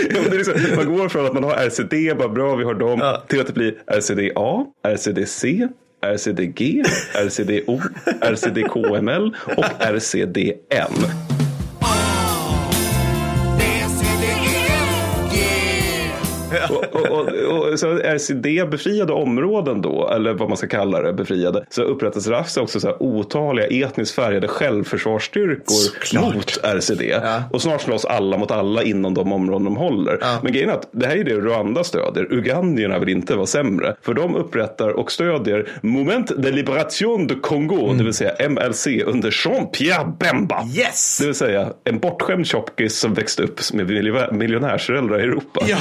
[0.10, 3.24] ja, liksom, man går från att man har RCD, bara bra vi har dem, ja.
[3.28, 5.68] till att det blir RCDA, RCDC,
[6.14, 6.84] RCDG,
[7.14, 7.82] RCDO,
[8.22, 11.37] RCDKML och RCDN.
[16.70, 21.14] och, och, och, och, så RCD befriade områden då, eller vad man ska kalla det,
[21.14, 26.36] befriade, så upprättas RAFS också så här otaliga etniskt färgade självförsvarsstyrkor Såklart.
[26.36, 27.01] mot RCD.
[27.01, 27.43] Ja.
[27.51, 30.18] Och snart slåss alla mot alla inom de områden de håller.
[30.22, 30.39] Ja.
[30.43, 32.34] Men grejen är att det här är det Rwanda stödjer.
[32.34, 33.95] Ugandierna vill inte vara sämre.
[34.01, 37.97] För de upprättar och stödjer Moment de Liberation de Congo, mm.
[37.97, 40.64] det vill säga MLC under Jean-Pierre Bemba.
[40.76, 41.18] Yes!
[41.20, 43.88] Det vill säga en bortskämd tjockis som växte upp med
[44.32, 45.66] miljonärsföräldrar i Europa.
[45.68, 45.78] Ja,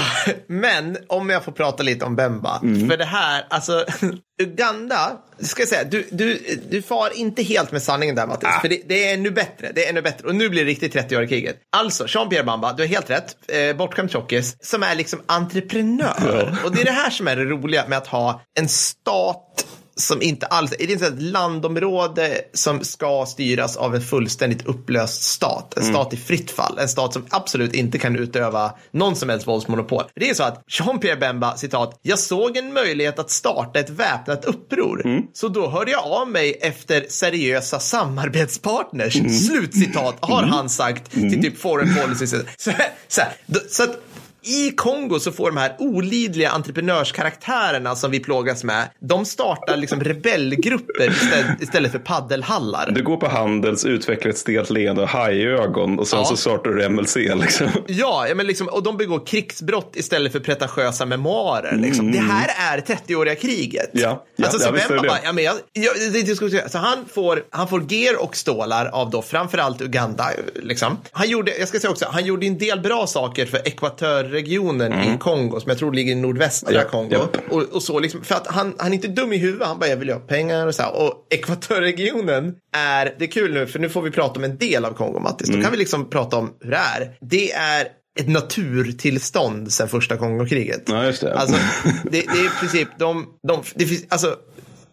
[0.67, 2.61] men om jag får prata lite om Bemba.
[2.63, 2.89] Mm.
[2.89, 3.85] För det här, alltså
[4.43, 6.41] Uganda, ska jag säga, du, du,
[6.71, 8.49] du far inte helt med sanningen där Mattis.
[8.49, 8.61] Ah.
[8.61, 10.29] För det, det, är ännu bättre, det är ännu bättre.
[10.29, 11.57] Och nu blir det riktigt 30 år i kriget.
[11.77, 13.37] Alltså, Jean-Pierre Bamba, du har helt rätt.
[13.49, 16.15] Eh, bortskämd tjockis, som är liksom entreprenör.
[16.21, 16.57] Ja.
[16.65, 19.67] Och det är det här som är det roliga med att ha en stat
[19.97, 25.23] som inte alls, det är inte ett landområde som ska styras av en fullständigt upplöst
[25.23, 25.75] stat.
[25.77, 25.95] En mm.
[25.95, 26.79] stat i fritt fall.
[26.79, 30.05] En stat som absolut inte kan utöva någon som helst våldsmonopol.
[30.15, 34.45] Det är så att Jean-Pierre Bemba, citat, jag såg en möjlighet att starta ett väpnat
[34.45, 35.07] uppror.
[35.07, 35.23] Mm.
[35.33, 39.17] Så då hörde jag av mig efter seriösa samarbetspartners.
[39.17, 39.31] Mm.
[39.31, 40.51] Slutcitat har mm.
[40.51, 41.43] han sagt till mm.
[41.43, 42.27] typ foreign policy.
[42.27, 42.73] Så, så,
[43.09, 43.23] så,
[43.71, 44.06] så att
[44.47, 50.01] i Kongo så får de här olidliga entreprenörskaraktärerna som vi plågas med, de startar liksom
[50.01, 52.91] rebellgrupper istället, istället för paddelhallar.
[52.91, 56.25] Du går på Handels, utvecklar ett stelt leende och hajögon och sen ja.
[56.25, 57.67] så startar du MLC liksom.
[57.87, 61.77] Ja, men liksom, och de begår krigsbrott istället för pretentiösa memoarer.
[61.77, 62.09] Liksom.
[62.09, 62.13] Mm.
[62.13, 63.91] Det här är 30-åriga kriget.
[63.93, 67.05] Ja, ja, alltså, så ja, vem bara, ja, men jag, jag, det, det, så han
[67.13, 70.31] får, han får ger och stålar av då framförallt Uganda.
[70.55, 70.99] Liksom.
[71.13, 74.93] Han gjorde, jag ska säga också, han gjorde en del bra saker för ekvatör regionen
[74.93, 75.15] mm.
[75.15, 77.09] i Kongo som jag tror ligger i nordvästra ja, Kongo.
[77.11, 77.29] Ja.
[77.51, 79.91] Och, och, så liksom, för att han, han är inte dum i huvudet, han bara
[79.91, 80.97] jag vill ha pengar och så här.
[80.97, 84.85] Och ekvatörregionen är, det är kul nu för nu får vi prata om en del
[84.85, 85.49] av Kongo Mattis.
[85.49, 85.61] Mm.
[85.61, 87.17] Då kan vi liksom prata om hur det är.
[87.21, 87.89] Det är
[88.21, 90.83] ett naturtillstånd sen första Kongokriget.
[90.87, 91.35] Ja, just det.
[91.35, 91.57] Alltså,
[92.05, 94.37] det, det är i princip, de, de, det finns, alltså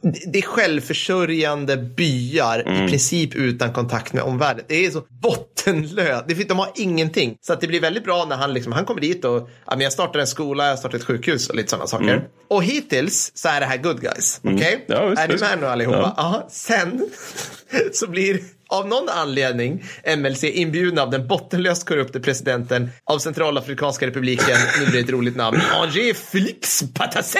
[0.03, 2.85] det är självförsörjande byar mm.
[2.85, 4.65] i princip utan kontakt med omvärlden.
[4.67, 6.47] Det är så bottenlöst.
[6.47, 7.37] De har ingenting.
[7.41, 9.81] Så att det blir väldigt bra när han, liksom, han kommer dit och ja, men
[9.81, 12.13] jag startar en skola, jag startar ett sjukhus och lite sådana saker.
[12.13, 12.23] Mm.
[12.47, 14.41] Och hittills så är det här good guys.
[14.43, 14.55] Mm.
[14.55, 14.85] Okej?
[14.87, 14.97] Okay?
[14.97, 16.13] Ja, är ni med nu allihopa?
[16.17, 16.23] Ja.
[16.23, 16.47] Aha.
[16.49, 17.09] Sen
[17.93, 18.39] så blir
[18.73, 19.83] av någon anledning
[20.17, 25.35] MLC inbjudna av den bottenlöst korrupte presidenten av Centralafrikanska republiken, nu blir det ett roligt
[25.35, 27.39] namn, Angé Félix Patassé,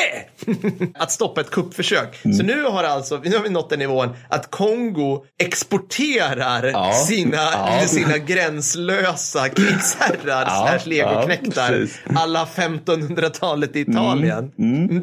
[0.95, 2.19] att stoppa ett kuppförsök.
[2.38, 6.93] Så nu har alltså, nu har vi nått den nivån att Kongo exporterar Ja.
[7.07, 7.81] sina, Ja.
[7.88, 14.51] sina gränslösa krigsherrar slash legoknektar ja, alla 1500-talet i Italien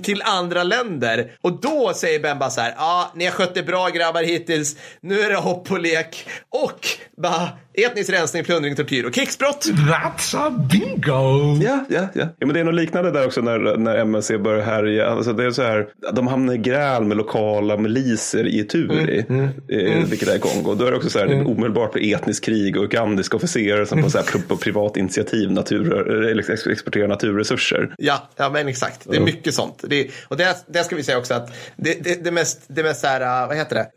[0.03, 1.33] till andra länder.
[1.41, 5.21] Och då säger Bemba så här, ja, ni har skött det bra grabbar hittills, nu
[5.21, 6.20] är det hopp och lek
[6.51, 9.65] och bara etnisk rensning, plundring, tortyr och krigsbrott.
[9.65, 11.57] That's a bingo!
[11.63, 12.29] Ja, ja, ja.
[12.39, 15.07] ja men det är något liknande där också när, när MSC börjar härja.
[15.07, 19.25] Alltså det är så här, de hamnar i gräl med lokala miliser i Ituri,
[19.69, 20.75] eh, vilket är Kongo.
[20.75, 24.03] Då är det också så här, det omedelbart blir etniskt krig och ugandiska officerare som
[24.03, 27.95] på, så här, på, på privat initiativ natur, exporterar naturresurser.
[27.99, 29.11] Ja, ja men exakt.
[29.11, 29.85] Det är mycket sånt.
[29.89, 33.01] Det, och det, det ska vi säga också att det, det, det mest, det mest
[33.01, 33.91] så här, vad heter det,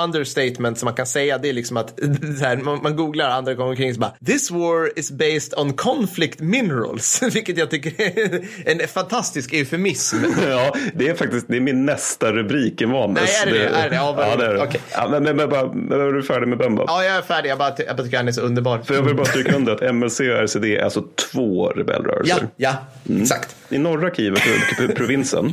[0.00, 2.00] understatement som man kan säga, det är liksom att
[2.40, 6.40] här, man, man googlar andra gånger omkring så bara, this war is based on conflict
[6.40, 10.16] minerals, vilket jag tycker är en fantastisk eufemism.
[10.48, 13.18] Ja, det är faktiskt det är min nästa rubrik i manus.
[13.22, 13.76] Nej, är det det?
[13.76, 13.96] Är det det?
[13.96, 14.78] Ja, ja, det är det.
[14.92, 16.84] Ja, men, men, men, bara, men är du färdig med Bemba?
[16.86, 17.50] Ja, jag är färdig.
[17.50, 18.78] Jag bara, jag bara tycker han är så underbar.
[18.78, 22.48] För jag vill bara stryka under att MLC och RCD är alltså två Ja, rebellrörelser.
[22.56, 22.72] ja,
[23.20, 23.56] exakt.
[23.70, 25.52] I norra Kivu, pro- pro- provinsen,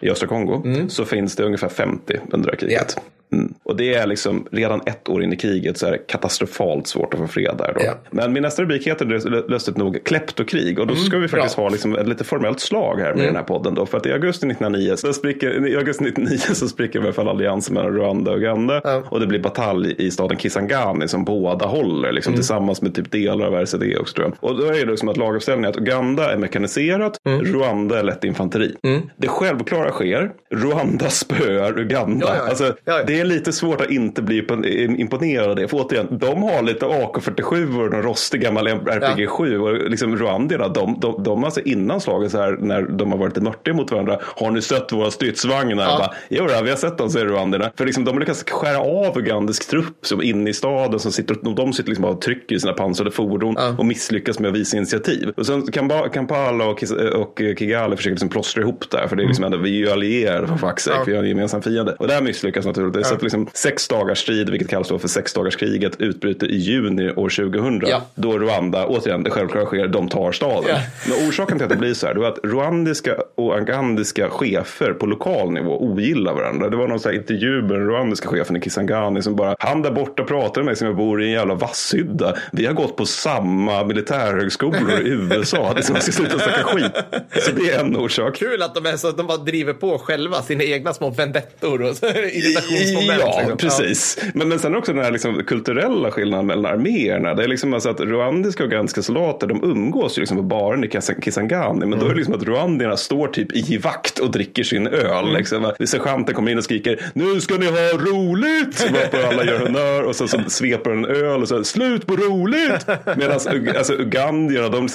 [0.00, 0.88] i östra Kongo, Mm.
[0.88, 2.96] så finns det ungefär 50 under det här kriget.
[3.32, 3.54] Mm.
[3.64, 7.14] Och det är liksom, redan ett år in i kriget så är det katastrofalt svårt
[7.14, 7.72] att få fred där.
[7.74, 7.80] Då.
[7.84, 7.92] Ja.
[8.10, 9.04] Men min nästa rubrik heter
[9.50, 10.78] lustigt nog kleptokrig.
[10.78, 11.62] Och då ska vi faktiskt Mm, bra.
[11.62, 11.64] Mm.
[11.64, 13.74] ha liksom ett lite formellt slag här med den här podden.
[13.74, 13.86] Då.
[13.86, 17.28] För att i augusti 1909, så spricker, i augusti 1999 så spricker i alla fall
[17.28, 18.80] alliansen mellan Rwanda och Uganda.
[18.84, 19.02] Ja.
[19.08, 22.38] Och det blir batalj i staden Kisangani som båda håller liksom, Mm.
[22.38, 24.50] tillsammans med typ delar av RCD också tror jag.
[24.50, 27.52] Och då är det liksom att laguppställningen att Uganda är mekaniserat, Mm.
[27.52, 28.74] Rwanda är lätt infanteri.
[29.16, 32.26] Det självklara sker, Rwanda spöar Uganda.
[32.26, 32.48] Ja, ja, ja.
[32.48, 33.04] Alltså, Ja, ja.
[33.06, 35.68] Det är lite svårt att inte bli impo- imponerad av det.
[35.68, 39.56] För återigen, de har lite AK47 och en rostig gammal RPG7.
[39.56, 43.30] Och liksom Rwandierna, de, de, de alltså innan slaget så här, när de har varit
[43.32, 44.18] lite mörtiga mot varandra.
[44.22, 45.84] Har ni sett våra stridsvagnar?
[45.84, 45.98] Ja.
[45.98, 47.70] Bara, jo, vi har sett dem, säger Rwandierna.
[47.78, 51.00] För liksom, de lyckas skära av ugandisk trupp som inne i staden.
[51.00, 53.74] Som sitter, och de sitter liksom bara och trycker i sina pansrade fordon Ja.
[53.78, 55.32] och misslyckas med att visa initiativ.
[55.36, 59.06] Och sen Kamba- Kampala och, Kis- och Kigali försöker liksom plåstra ihop det här.
[59.06, 60.96] För det är liksom ändå, vi är ju allierade för fuck's sake.
[60.96, 61.04] Ja.
[61.06, 61.96] Vi har en gemensam fiende.
[61.98, 63.08] Och det här misslyckas naturligtvis.
[63.08, 67.28] Så att liksom sex dagars strid, vilket kallas då för sexdagarskriget, utbryter i juni år
[67.28, 67.82] 2000.
[67.86, 68.02] Ja.
[68.14, 70.64] Då Rwanda, återigen det självklara sker, de tar staden.
[70.68, 70.76] Ja.
[71.08, 74.92] Men orsaken till att det blir så här, det var att rwandiska och ugandiska chefer
[74.92, 76.68] på lokal nivå ogillar varandra.
[76.68, 79.82] Det var någon så här intervju med den rwandiska chefen i Kisangani som bara, han
[79.82, 82.34] där borta pratar med mig som jag bor i en jävla vasshydda.
[82.52, 85.72] Vi har gått på samma militärhögskolor i USA.
[85.74, 86.92] Det är som att ska sluta snacka skit.
[87.40, 88.36] Så det är en orsak.
[88.36, 91.82] Kul att de, är så, att de bara driver på själva sina egna små vendettor
[91.82, 93.20] och så, irritationsmoment.
[93.20, 93.56] Ja, liksom.
[93.56, 94.18] precis.
[94.34, 97.34] Men, men sen också den här liksom kulturella skillnaden mellan arméerna.
[97.34, 100.84] Det är liksom alltså att rwandiska och ugandiska soldater de umgås ju liksom på baren
[100.84, 101.86] i Kisa- Kisangani.
[101.86, 105.32] Men då är det liksom att rwandierna står typ i vakt och dricker sin öl.
[105.32, 105.72] Liksom.
[105.84, 108.90] Sergeanten kommer in och skriker nu ska ni ha roligt.
[108.92, 112.86] Varpå alla gör honnör och så, så sveper en öl och så slut på roligt.
[113.16, 114.88] Medan alltså, ugandierna, de,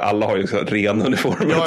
[0.00, 0.64] alla har ju så här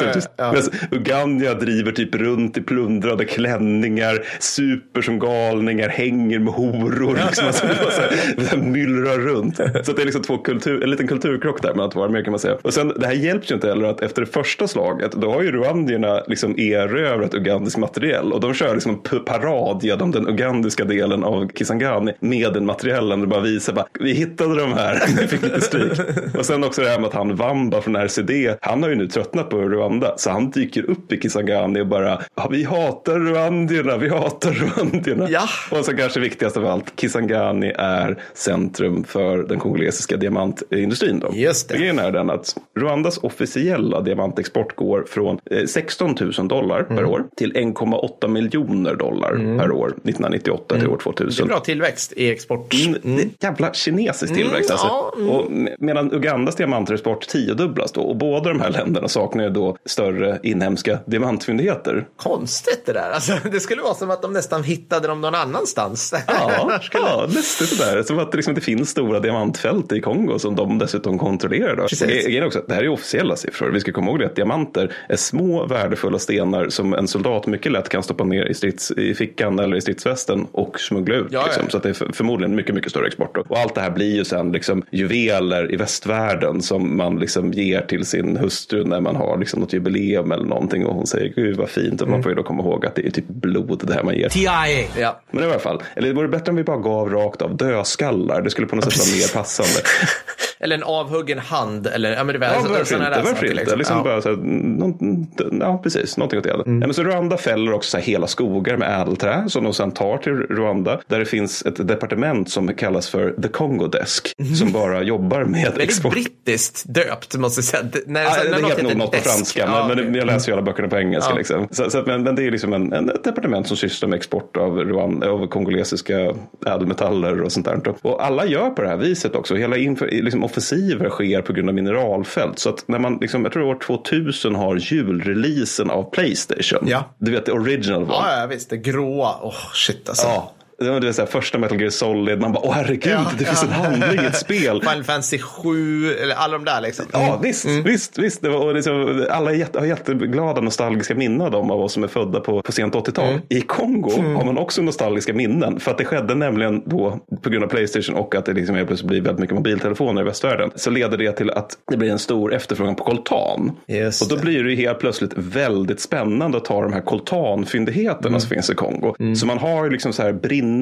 [0.01, 0.91] Ja, ja, naturligtvis.
[0.91, 7.19] Ugandierna driver typ runt i plundrade klänningar, super som galningar, hänger med horor.
[7.27, 8.01] Liksom, alltså, det så
[8.55, 9.55] här, myllrar runt.
[9.57, 12.39] Så det är liksom två kultur, en liten kulturkrock där mellan två arméer kan man
[12.39, 12.57] säga.
[12.61, 15.41] Och sen, det här hjälps ju inte heller att efter det första slaget, då har
[15.41, 18.33] ju rwandierna liksom erövrat ugandisk materiell.
[18.33, 23.21] Och de kör liksom en parad genom den ugandiska delen av Kisangani med den materiellen.
[23.21, 25.91] Och bara visar bara, vi hittade de här, vi fick lite stryk.
[26.37, 28.31] Och sen också det här med att han Vamba från RCD,
[28.61, 30.13] han har ju nu tröttnat på Rwanda.
[30.17, 35.27] Så han dyker upp i Kisangani och bara, ja, vi hatar rwandierna, vi hatar rwandierna.
[35.29, 35.41] Ja.
[35.71, 41.19] Och så kanske viktigast av allt, Kisangani är centrum för den kongolesiska diamantindustrin.
[41.19, 41.31] Då.
[41.33, 41.77] Just det.
[41.77, 46.97] Grejen är den att Rwandas officiella diamantexport går från eh, 16 000 dollar Mm.
[46.97, 51.47] per år till 1,8 miljoner dollar per år 1998 till år 2000.
[51.47, 52.73] Bra tillväxt i export.
[52.85, 54.69] Mm, det är jävla kinesisk tillväxt.
[54.69, 54.87] Mm, alltså.
[54.87, 55.29] ja, mm.
[55.29, 58.01] och med- medan Ugandas diamantexport tiodubblas då.
[58.01, 62.07] Och båda de här länderna saknar ju då större inhemska diamantfyndigheter.
[62.17, 63.11] Konstigt det där.
[63.11, 66.13] Alltså, det skulle vara som att de nästan hittade dem någon annanstans.
[66.27, 68.03] Ja, ja lustigt det där.
[68.03, 71.75] Som att det, liksom, det finns stora diamantfält i Kongo som de dessutom kontrollerar.
[71.75, 71.87] Då.
[72.05, 73.69] Grejen är också, det här är officiella siffror.
[73.69, 77.71] Vi ska komma ihåg det att diamanter är små värdefulla stenar som en soldat mycket
[77.71, 81.27] lätt kan stoppa ner i, strids, i fickan eller i stridsvästen och smuggla ut.
[81.29, 81.69] Ja, liksom.
[81.69, 83.35] Så det är för, förmodligen mycket, mycket större export.
[83.35, 83.43] Då.
[83.47, 87.81] Och allt det här blir ju sen liksom juveler i västvärlden som man liksom ger
[87.81, 91.33] till sin hustru när man har liksom liksom något jubileum eller någonting och hon säger
[91.35, 93.81] gud vad fint och man får ju då komma ihåg att det är typ blod
[93.83, 94.29] det här man ger.
[94.29, 94.87] TIA.
[94.97, 95.21] Ja.
[95.31, 98.41] Men i alla fall, eller det vore bättre om vi bara gav rakt av dödskallar.
[98.41, 99.69] Det skulle på något sätt vara mer passande.
[100.63, 101.87] Eller en avhuggen hand.
[101.87, 103.17] Eller, ja, men det var, Ja, varför såna inte?
[103.17, 103.55] där Varför saker, inte?
[103.59, 103.77] liksom.
[103.79, 104.03] Liksom Ja.
[104.03, 105.27] bara så här, någon,
[105.59, 106.17] ja, precis.
[106.17, 106.67] Någonting åt det hållet.
[106.67, 109.91] Ja, men så Rwanda fäller också så här hela skogar med ädelträ som de sen
[109.91, 110.99] tar till Rwanda.
[111.07, 114.33] Där det finns ett departement som kallas för The Congo Desk.
[114.59, 116.13] Som bara jobbar med Väldigt export.
[116.13, 117.83] brittiskt döpt måste jag säga.
[118.05, 120.47] När, Ja, när det något heter nog något på franska, Ja, men, men jag läser
[120.51, 121.31] ju alla böckerna på engelska.
[121.31, 121.37] Ja.
[121.37, 121.67] Liksom.
[121.71, 124.57] Så, så, men, men det är liksom en, en, ett departement som sysslar med export
[124.57, 126.33] av, Rwanda, av kongolesiska
[126.65, 127.73] ädelmetaller och sånt där.
[128.01, 129.55] Och alla gör på det här viset också.
[129.55, 132.59] Hela inför, liksom offensiver sker på grund av mineralfält.
[132.59, 136.87] Så att när man, liksom, jag tror år 2000 har julreleasen av Playstation.
[136.87, 137.09] Ja.
[137.17, 138.13] Du vet, the original one.
[138.13, 138.69] Ja, ja, visst.
[138.69, 139.35] Det gråa.
[139.41, 140.27] Åh, shit alltså.
[140.27, 140.51] Ja.
[140.83, 143.45] Det var det vill säga, första Metal Gear Solid, man bara åh herregud, Ja, det
[143.45, 143.67] finns ja.
[143.67, 144.81] en handling i ett spel.
[144.81, 147.05] Final Fantasy 7, eller alla de där liksom.
[147.11, 148.41] Ja, visst, visst, visst.
[148.41, 151.93] Det var, och liksom, alla är jätte, har jätteglada nostalgiska minnen av dem av oss
[151.93, 153.39] som är födda på, på sent 80-tal.
[153.49, 155.79] I Kongo har man också nostalgiska minnen.
[155.79, 158.87] För att det skedde nämligen då på grund av Playstation och att det liksom helt
[158.87, 160.71] plötsligt blir väldigt mycket mobiltelefoner i västvärlden.
[160.75, 163.71] Så leder det till att det blir en stor efterfrågan på koltan.
[163.87, 168.39] Just och då blir det ju helt plötsligt väldigt spännande att ta de här koltanfyndigheterna
[168.39, 169.35] som finns i Kongo.
[169.35, 170.72] Så man har ju liksom så här brinnande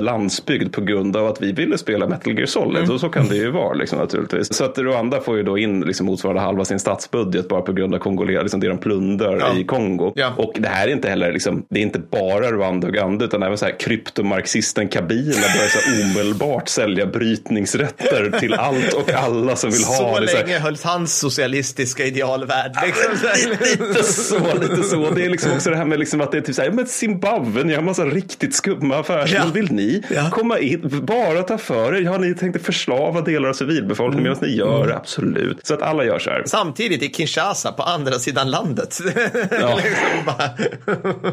[0.00, 2.90] landsbygd på grund av att vi ville spela Metal Gear Solid.
[2.90, 4.54] Och så kan det ju vara liksom, naturligtvis.
[4.54, 7.94] Så att Rwanda får ju då in liksom, motsvarande halva sin statsbudget bara på grund
[7.94, 9.58] av Kongolia, liksom det de plundrar Ja.
[9.58, 10.12] i Kongo.
[10.16, 10.32] Ja.
[10.36, 13.42] Och det här är inte heller, liksom, det är inte bara Rwanda och Uganda utan
[13.42, 19.56] även så här kryptomarxisten Kabila börjar så här omedelbart sälja brytningsrätter till allt och alla
[19.56, 20.28] som vill ha Så det.
[20.28, 22.72] Så här, länge hölls hans socialistiska idealvärld.
[22.86, 23.28] Liksom.
[23.60, 25.10] Lite så, lite så.
[25.10, 26.86] Det är liksom också det här med liksom att det är typ så här, men
[26.86, 29.02] Zimbabwe, ni har massa riktigt skumma
[29.36, 29.46] affärsmän.
[29.46, 29.52] Ja.
[29.54, 30.30] Vill ni Ja.
[30.30, 32.04] komma in, bara ta för er?
[32.04, 34.96] Har ni tänkt förslava delar av civilbefolkningen medan ni gör det?
[34.96, 35.66] Absolut.
[35.66, 36.42] Så att alla gör så här.
[36.46, 38.98] Samtidigt i Kinshasa på andra sidan landet.
[39.60, 39.76] Ja.
[39.76, 40.32] liksom.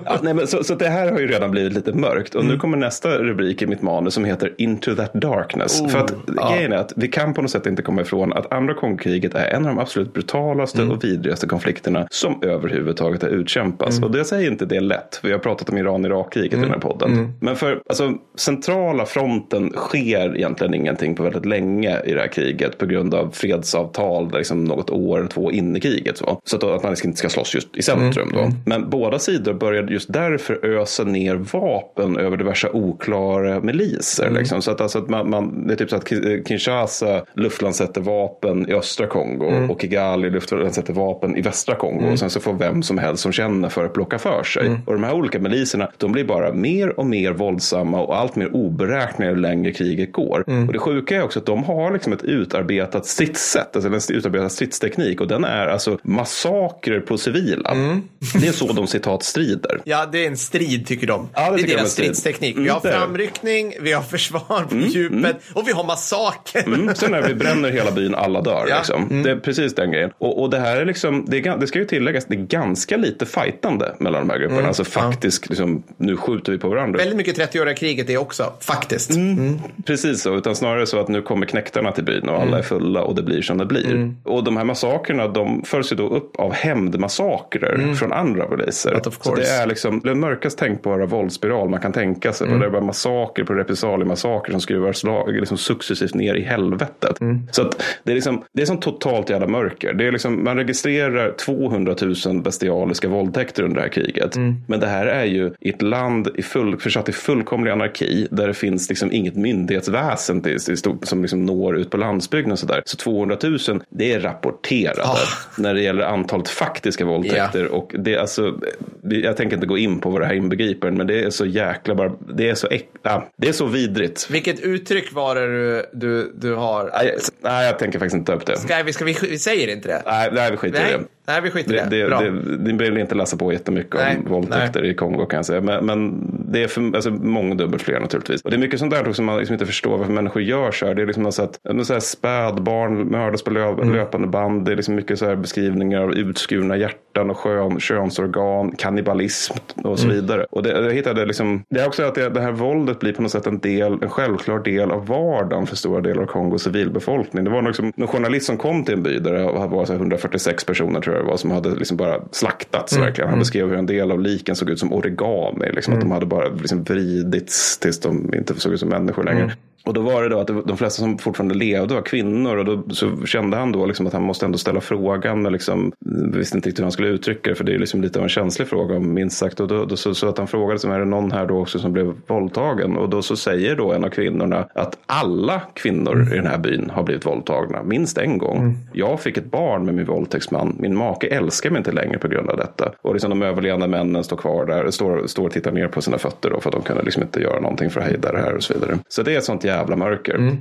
[0.05, 2.35] Ja, nej, men så, så det här har ju redan blivit lite mörkt.
[2.35, 2.53] Och Mm.
[2.53, 5.81] nu kommer nästa rubrik i mitt manus som heter Into that darkness.
[5.81, 6.51] Oh, För att ja.
[6.55, 9.47] grejen är att vi kan på något sätt inte komma ifrån att andra Kongokriget är
[9.47, 10.91] en av de absolut brutalaste Mm.
[10.91, 13.97] och vidrigaste konflikterna som överhuvudtaget har utkämpas.
[13.97, 14.03] Mm.
[14.09, 15.19] Och det säger inte det lätt.
[15.23, 17.11] Vi har pratat om Iran-Irak-kriget i den här podden.
[17.13, 17.33] Mm.
[17.39, 22.77] Men för alltså, centrala fronten sker egentligen ingenting på väldigt länge i det här kriget
[22.77, 26.17] på grund av fredsavtal där liksom något år eller två in i kriget.
[26.17, 28.29] Så, så att, att man inte ska slåss just i centrum.
[28.33, 28.49] Mm.
[28.49, 28.55] Då.
[28.65, 34.27] Men båda sidor började just därför ösa ner vapen över diverse oklara miliser.
[34.27, 34.37] Mm.
[34.39, 34.61] Liksom.
[34.61, 38.69] Så att, alltså, att man, man, det är typ så att Ki- Kinshasa luftlandsätter vapen
[38.69, 39.71] i östra Kongo Mm.
[39.71, 42.11] och Kigali luftlandsätter vapen i västra Kongo.
[42.11, 44.65] Och sen så får vem som helst som känner för att plocka för sig.
[44.67, 44.79] Mm.
[44.85, 48.55] Och de här olika miliserna, de blir bara mer och mer våldsamma och allt mer
[48.55, 50.43] oberäkneliga ju längre kriget går.
[50.47, 50.67] Mm.
[50.67, 54.51] Och det sjuka är också att de har liksom ett utarbetat stridssätt, alltså en utarbetat
[54.51, 55.21] stridsteknik.
[55.21, 57.71] Och den är alltså massakrer på civila.
[57.71, 58.01] Mm.
[58.41, 59.81] Det är så de citat strider.
[59.83, 61.29] Ja, det är en strid tycker de.
[61.33, 62.05] Ja, det det är tycker de är deras strid.
[62.05, 62.55] stridsteknik.
[62.55, 62.91] Mm, vi har är det.
[62.99, 66.63] framryckning, vi har försvar på djupet och vi har massaker.
[66.65, 68.65] Mm, sen när vi bränner hela byn, alla dör.
[68.69, 68.77] Ja.
[68.77, 69.23] Liksom.
[69.23, 70.11] Det är precis den grejen.
[70.17, 72.97] Och, och det här är liksom, det, är, det ska ju tilläggas, det är ganska
[72.97, 74.67] lite fightande mellan de här grupperna.
[74.67, 76.97] Alltså faktiskt, liksom, nu skjuter vi på varandra.
[76.97, 77.35] Väldigt mycket
[77.65, 79.15] 30-åriga kriget är också, faktiskt.
[79.15, 79.59] Mm.
[79.85, 82.47] Precis så, utan snarare så att nu kommer knäktarna till byn och Mm.
[82.47, 84.13] alla är fulla och det blir som det blir.
[84.23, 88.91] Och de här massakerna de följs ju då upp av hämndmassakrer från andra poliser.
[88.91, 89.03] Mm.
[89.21, 92.47] Så det är liksom den mörkast tänkbara våldsspiral man kan tänka sig.
[92.47, 92.55] Mm.
[92.55, 97.21] Och det är bara massaker på repressaliemassaker som skruvar slag, liksom successivt ner i helvetet.
[97.21, 97.47] Mm.
[97.51, 99.93] Så att det är liksom, det är som totalt jävla mörker.
[99.93, 101.95] Det är liksom, man registrerar 200
[102.25, 104.35] 000 bestialiska våldtäkter under det här kriget.
[104.35, 104.55] Mm.
[104.67, 108.47] Men det här är ju i ett land i full, försatt i fullkomlig anarki där
[108.47, 112.81] det finns liksom inget myndighetsväsen till, till, som liksom når ut på landsbygden och sådär.
[112.85, 113.57] Så 200 000,
[113.89, 115.15] det är rapporterade Ah.
[115.57, 117.67] när det gäller antalet faktiska våldtäkter.
[117.67, 118.53] Och det alltså,
[119.01, 121.95] jag tänker inte gå in på vad det här inbegriper, men det är så jäkla
[121.95, 124.27] bara, det är så, äck, ja, det är så vidrigt.
[124.31, 126.89] Vilket uttryck var det du, du, du har?
[126.93, 128.57] Nej, nej, jag tänker faktiskt inte ta upp det.
[128.57, 130.01] Ska vi, ska vi, vi säger inte det?
[130.05, 131.03] Nej, nej vi skiter i Nej, det.
[131.33, 132.03] nej vi skiter i Det, det.
[132.03, 132.21] det, Bra.
[132.21, 135.61] det, ni behöver inte läsa på jättemycket Nej, om våldtäkter i Kongo kan jag säga.
[135.61, 137.11] Men, men det är för, alltså,
[137.47, 138.41] mångdubbelt fler naturligtvis.
[138.41, 140.85] Och det är mycket sånt där också man liksom inte förstår varför människor gör så
[140.85, 140.93] här.
[140.95, 143.93] Det är liksom så att så här, spädbarn mördas på Mm.
[143.93, 144.65] löpande band.
[144.65, 149.85] Det är liksom mycket så här beskrivningar av utskurna hjärtan och skön, könsorgan, kannibalism och
[149.85, 149.97] Mm.
[149.97, 150.45] så vidare.
[150.51, 153.21] Och det, jag hittade liksom, det är också att det, det här våldet blir på
[153.21, 157.43] något sätt en del, en självklar del av vardagen för stora delar av Kongos civilbefolkning.
[157.43, 159.99] Det var liksom någon journalist som kom till en by där det var så här
[159.99, 163.29] 146 personer tror jag det var som hade liksom bara slaktats verkligen.
[163.29, 165.71] Han beskrev hur en del av liken såg ut som origami.
[165.71, 169.51] Liksom, Att de hade bara liksom vridits tills de inte såg ut som människor längre.
[169.85, 172.83] Och då var det då att de flesta som fortfarande levde var kvinnor och då
[172.89, 175.43] så kände han då liksom att han måste ändå ställa frågan.
[175.43, 175.91] Liksom,
[176.33, 178.29] visste inte riktigt hur han skulle uttrycka det för det är liksom lite av en
[178.29, 179.59] känslig fråga minst sagt.
[179.59, 181.79] Och då, då så, så, att han frågade sig, är det någon här då också
[181.79, 182.97] som blev våldtagen?
[182.97, 186.89] Och då så säger då en av kvinnorna att alla kvinnor i den här byn
[186.93, 188.57] har blivit våldtagna minst en gång.
[188.57, 188.75] Mm.
[188.93, 190.75] Jag fick ett barn med min våldtäktsman.
[190.79, 192.91] Min make älskar mig inte längre på grund av detta.
[193.01, 196.17] Och liksom de överlevande männen står kvar där, står, står och tittar ner på sina
[196.17, 198.55] fötter då för att de kunde liksom inte göra någonting för att hejda det här
[198.55, 198.97] och så vidare.
[199.07, 200.35] Så det är ett sånt jävla jävla mörker.
[200.35, 200.57] Mm.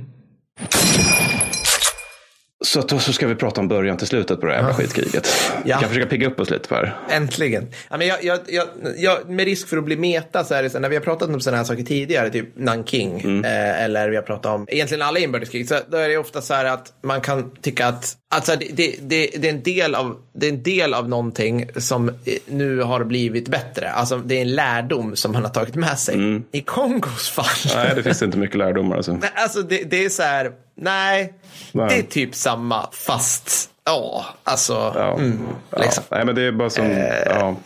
[2.65, 5.27] Så då så ska vi prata om början till slutet på det här jävla skitkriget.
[5.65, 5.77] Ja.
[5.77, 6.97] Vi kan försöka pigga upp oss lite Per.
[7.09, 7.67] Äntligen.
[7.89, 8.39] Ja, men jag, jag,
[8.97, 11.29] jag, med risk för att bli meta så är det så när vi har pratat
[11.29, 13.45] om sådana här saker tidigare, typ Nanking, mm.
[13.45, 16.53] eh, eller vi har pratat om egentligen alla inbördeskrig, så då är det ofta så
[16.53, 20.17] här att man kan tycka att Alltså det, det, det, det, är en del av,
[20.33, 22.11] det är en del av någonting som
[22.45, 23.91] nu har blivit bättre.
[23.91, 26.15] Alltså det är en lärdom som man har tagit med sig.
[26.15, 26.43] Mm.
[26.51, 27.75] I Kongos fall.
[27.75, 28.95] Nej, det finns inte mycket lärdomar.
[28.95, 31.33] Alltså, alltså det, det är så här, nej,
[31.71, 34.73] nej, det är typ samma fast Ja, alltså.
[34.73, 35.17] Ja.
[35.17, 35.39] Mm,
[35.77, 36.03] liksom.
[36.09, 36.15] ja.
[36.17, 36.85] Nej, men det är bara som...
[36.85, 37.55] Eh, ja.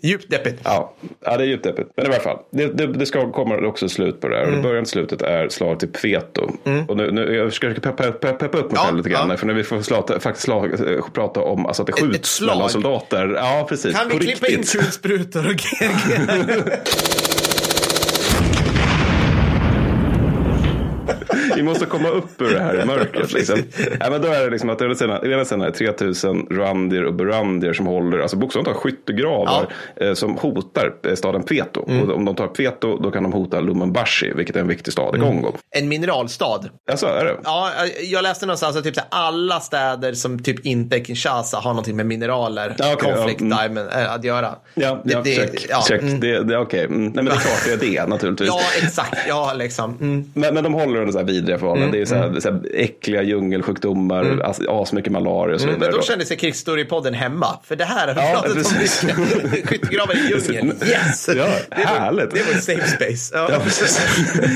[0.00, 0.60] Djupt deppigt.
[0.64, 0.94] Ja.
[1.24, 1.90] ja, det är djupt deppigt.
[1.96, 4.44] Men i alla fall, det, det, det ska komma också slut på det här.
[4.44, 4.62] Mm.
[4.62, 6.50] Början till slutet är slaget till Pveto.
[6.64, 6.84] Mm.
[6.84, 9.30] Och nu, nu, jag ska peppa, peppa, peppa upp mig själv lite grann.
[9.30, 9.36] Ja.
[9.36, 10.70] För när vi får slata, faktiskt slag,
[11.12, 13.32] prata om alltså, att det skjuts mellan soldater.
[13.36, 13.96] Ja, precis.
[13.96, 14.74] Kan vi klippa riktigt.
[14.74, 15.90] in kulsprutor och GG?
[21.58, 23.32] vi måste komma upp ur det här mörkret.
[23.32, 23.58] Liksom.
[24.00, 27.72] ja, men då är det liksom att det ena sidan är 3000 rwandier och burandier
[27.72, 30.06] som håller, alltså bokstavligt talat skyttegravar ja.
[30.06, 31.88] eh, som hotar eh, staden Pveto.
[31.88, 32.02] Mm.
[32.02, 35.14] Och om de tar Pveto då kan de hota Lumumbashi, vilket är en viktig stad
[35.14, 35.28] i mm.
[35.28, 35.48] Kongo.
[35.48, 35.60] Mm.
[35.70, 36.68] En mineralstad.
[36.90, 37.36] Alltså, är det?
[37.44, 37.70] Ja,
[38.02, 42.06] jag läste någonstans att typ alla städer som typ inte är Kinshasa har någonting med
[42.06, 43.88] mineraler, ja, okay, konflikt ja, mm.
[43.88, 44.54] äh, att göra.
[44.74, 45.66] Ja, det, ja det, check.
[45.68, 46.02] Ja, check.
[46.02, 46.20] Mm.
[46.20, 46.84] Det, det, okay.
[46.84, 47.02] mm.
[47.02, 48.48] Nej, men det är klart det är det naturligtvis.
[48.48, 49.18] ja, exakt.
[49.28, 49.98] Ja, liksom.
[50.00, 50.30] Mm.
[50.34, 51.88] Men, men de håller under så här vidriga förhållanden.
[51.88, 51.98] Mm.
[51.98, 52.40] Det är så här, mm.
[52.40, 54.42] så här äckliga djungelsjukdomar, mm.
[54.42, 55.90] alltså, asmycket malaria och så vidare.
[55.90, 57.46] Men då kände sig krigsstorypodden hemma.
[57.64, 59.02] För det här har vi ja, pratat precis.
[59.02, 59.68] om mycket.
[59.68, 60.72] Skyttegravar i djungeln.
[60.82, 61.28] Yes!
[61.36, 62.32] Ja, det härligt.
[62.32, 63.34] Var, det var safe space.
[63.34, 63.48] Ja.
[63.50, 63.58] ja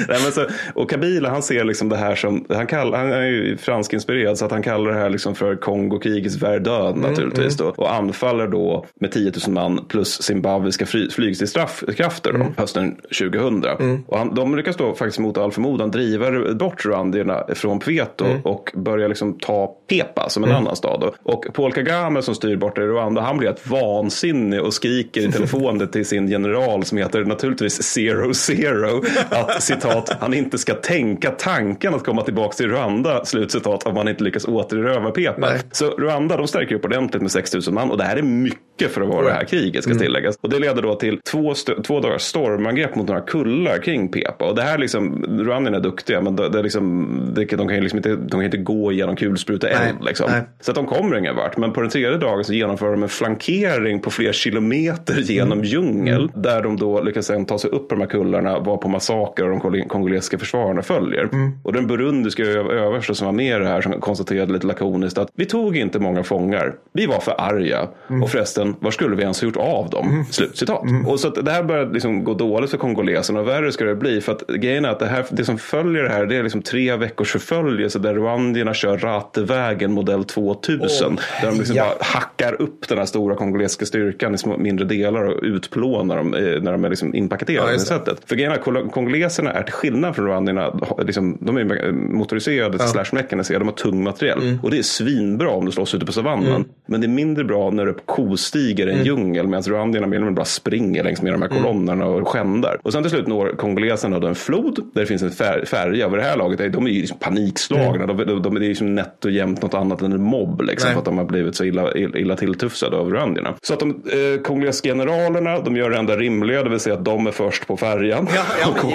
[0.09, 3.23] Nej, men så, och Kabila han ser liksom det här som, han, kall, han är
[3.23, 7.61] ju fransk-inspirerad så att han kallar det här liksom för Kongokrigets Verdun mm, naturligtvis.
[7.61, 7.73] Mm.
[7.77, 12.55] Då, och anfaller då med 10 000 man plus zimbabwiska flygstridskrafter mm.
[12.57, 13.65] hösten 2000.
[13.65, 14.03] Mm.
[14.07, 18.43] Och han, de lyckas då faktiskt mot all förmodan driva bort rwandierna från Pveto mm.
[18.43, 20.63] och börjar liksom ta Pepa som en mm.
[20.63, 21.11] annan stad.
[21.23, 25.33] Och Paul Kagame som styr borta i Rwanda han blir ett vansinnig och skriker i
[25.33, 31.31] telefonen till sin general som heter naturligtvis Zero Zero att citat han inte ska tänka
[31.31, 35.41] tanken att komma tillbaka till Rwanda slutcitat om man inte lyckas återerövra Pepa.
[35.41, 35.61] Nej.
[35.73, 39.01] Så Rwanda de stärker upp ordentligt med 6000 man och det här är mycket för
[39.01, 40.03] att vara det här kriget ska mm.
[40.03, 40.39] tilläggas.
[40.41, 41.55] Och det leder då till två,
[41.87, 44.45] två dagars stormangrepp mot några kullar kring Pepa.
[44.45, 47.81] Och det här liksom, Rwandierna är duktiga men det, det, liksom, det, de kan ju
[47.83, 50.05] liksom inte, de kan inte gå igenom kulspruteeld.
[50.05, 50.31] Liksom.
[50.61, 51.57] Så att de kommer ingen vart.
[51.57, 55.65] Men på den tredje dagen så genomför de en flankering på flera kilometer genom mm.
[55.65, 56.21] djungel.
[56.21, 56.43] Mm.
[56.43, 59.51] Där de då lyckas sen ta sig upp på de här kullarna var på massaker
[59.51, 61.29] och de kongolesiska försvararna följer.
[61.33, 61.53] Mm.
[61.63, 65.29] Och den burundiska överste som var med i det här som konstaterade lite lakoniskt att
[65.35, 66.75] vi tog inte många fångar.
[66.93, 67.89] Vi var för arga.
[68.09, 68.23] Mm.
[68.23, 70.09] Och förresten, var skulle vi ens ha gjort av dem?
[70.09, 70.25] Mm.
[70.25, 70.83] Slutcitat.
[70.85, 71.07] Mm.
[71.07, 74.21] Och så det här börjar liksom gå dåligt för kongoleserna och värre ska det bli.
[74.21, 76.52] För att grejen är att det, här, det som följer det här det är liksom
[76.61, 81.13] tre veckors förföljelse där rwandierna kör Ratevägen modell 2000.
[81.13, 81.85] Oh, där de liksom ja.
[81.85, 86.35] bara hackar upp den här stora kongolesiska styrkan i små, mindre delar och utplånar dem
[86.35, 88.23] eh, när de är liksom inpaketerade ja, på det sättet.
[88.27, 92.87] För grejen är kongoleserna är till skillnad från rwandierna, liksom, de är motoriserade ja.
[92.87, 94.43] slash mekaniserade, de har tung materiell.
[94.43, 94.59] Mm.
[94.63, 96.49] Och det är svinbra om du slåss ute på savannen.
[96.49, 96.69] Mm.
[96.87, 99.07] Men det är mindre bra när du kostiger i en mm.
[99.07, 101.63] djungel medan rwandierna mer eller mindre bara springer längs med de här mm.
[101.63, 102.79] kolonnerna och skändar.
[102.83, 105.31] Och sen till slut når kongoleserna en flod där det finns en
[105.67, 106.09] färja.
[106.09, 108.05] Vid det här laget är de är ju liksom panikslagna.
[108.05, 108.17] Mm.
[108.17, 110.61] De, de, de, är ju som nätt och jämnt något annat än en mobb.
[110.61, 113.55] Liksom, för att de har blivit så illa, illa tilltufsade av rwandierna.
[113.63, 116.63] Så att de eh, kongolesiska generalerna de gör det enda rimliga.
[116.63, 118.29] Det vill säga att de är först på färjan.
[118.35, 118.93] Ja, ja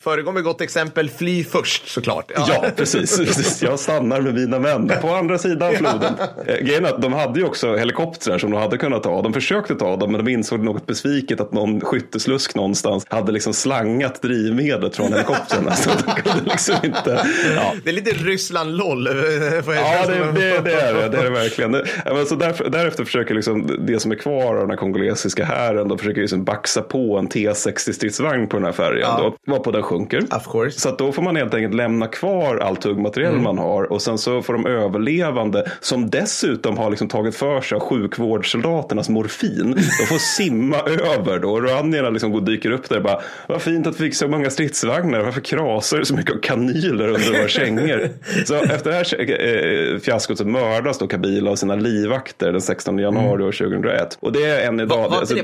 [0.00, 1.10] Föregå med gott exempel.
[1.10, 2.32] Fly först såklart.
[2.34, 3.62] Ja, ja precis, precis.
[3.62, 6.14] Jag stannar med mina män på andra sidan floden.
[6.46, 9.22] Eh, grejen är att de hade ju också helikoptrar som de hade kunnat ta.
[9.22, 13.54] De försökte ta dem men de insåg något besviket att någon skytteslusk någonstans hade liksom
[13.54, 15.74] slangat drivmedlet från helikoptrarna.
[15.74, 17.26] så de kunde liksom inte...
[17.56, 17.74] Ja.
[17.84, 19.06] Det är lite Ryssland-LOL.
[19.06, 21.08] Ja, det, det, det, är det.
[21.08, 21.70] Det är det verkligen.
[22.04, 25.88] Men så därför, därefter försöker liksom det som är kvar av den här kongolesiska hären,
[25.88, 29.10] då försöker liksom baxa på en T60-stridsvagn på den här färjan.
[29.18, 29.34] Ja.
[29.46, 30.22] Då, varpå den sjunker.
[30.70, 34.42] Så då får man helt enkelt lämna kvar allt tuggmaterial man har och sen så
[34.42, 39.74] får de överlevande som dessutom har liksom tagit för sig av sjukvårdssoldaternas morfin.
[40.00, 41.60] De får simma över då.
[41.60, 44.28] Rwanierna liksom går och dyker upp där och bara vad fint att vi fick så
[44.28, 45.20] många stridsvagnar.
[45.20, 48.08] Varför krasar det så mycket av kanyler under våra kängor?
[48.44, 52.98] Så efter det här eh, fiaskot så mördas då Kabila av sina livvakter den 16
[52.98, 54.18] januari år 2001.
[54.20, 54.96] Och det är än idag.
[54.96, 55.42] Var, var alltså, det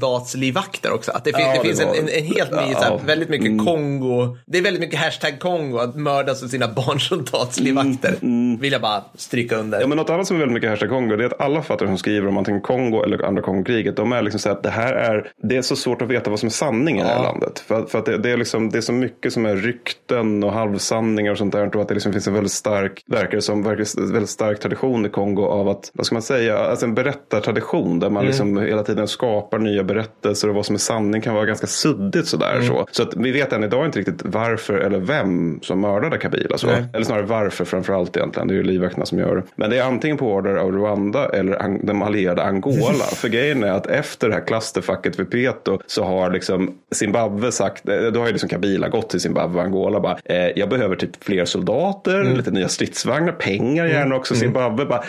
[0.00, 1.12] barnsoldatslivvakter också?
[1.12, 2.62] Att det, fin- Ja, det det finns en, var- en, en helt ny, Ja.
[2.62, 2.74] Mm.
[2.74, 4.36] så här, väldigt mycket Kongo.
[4.46, 8.14] Det är väldigt mycket hashtag Kongo att mördas av sina barnsoldatslivvakter.
[8.60, 9.78] Vill jag bara stryka under.
[9.78, 11.62] Mm, Ja, men något annat som är väldigt mycket hashtag Kongo det är att alla
[11.62, 14.70] författare som skriver om antingen Kongo eller andra Kongokriget de är liksom så att det
[14.70, 17.22] här är det är så svårt att veta vad som är sanning i det här
[17.22, 17.58] landet.
[17.58, 19.56] För, för att det, det, är liksom, det är så mycket som är
[20.10, 21.76] rykten och halvsanningar och sånt där.
[21.76, 25.42] Och att det liksom finns en väldigt stark, verkar som, väldigt stark tradition i Kongo
[25.42, 29.58] av att, vad ska man säga, alltså en berättartradition där man liksom hela tiden skapar
[29.58, 32.62] nya berättelser och vad som är sanning kan vara ganska suddigt sådär.
[32.62, 36.58] Så, så att vi vet än idag inte riktigt varför eller vem som mördade Kabila.
[36.58, 36.66] Så.
[36.66, 36.84] Nej.
[36.94, 38.48] Eller snarare varför framför allt egentligen.
[38.48, 39.42] Det är ju livvakterna som gör det.
[39.56, 43.04] Men det är antingen på order av Rwanda eller de allierade Angola.
[43.14, 47.88] För grejen är att efter det här clusterfucket vid Peto så har liksom Zimbabwe sagt,
[47.88, 50.96] eh, då har ju liksom Kabila gått till Zimbabwe och Angola bara, eh, jag behöver
[50.96, 54.34] typ fler soldater, lite nya stridsvagnar, pengar gärna också.
[54.34, 55.04] Zimbabwe bara,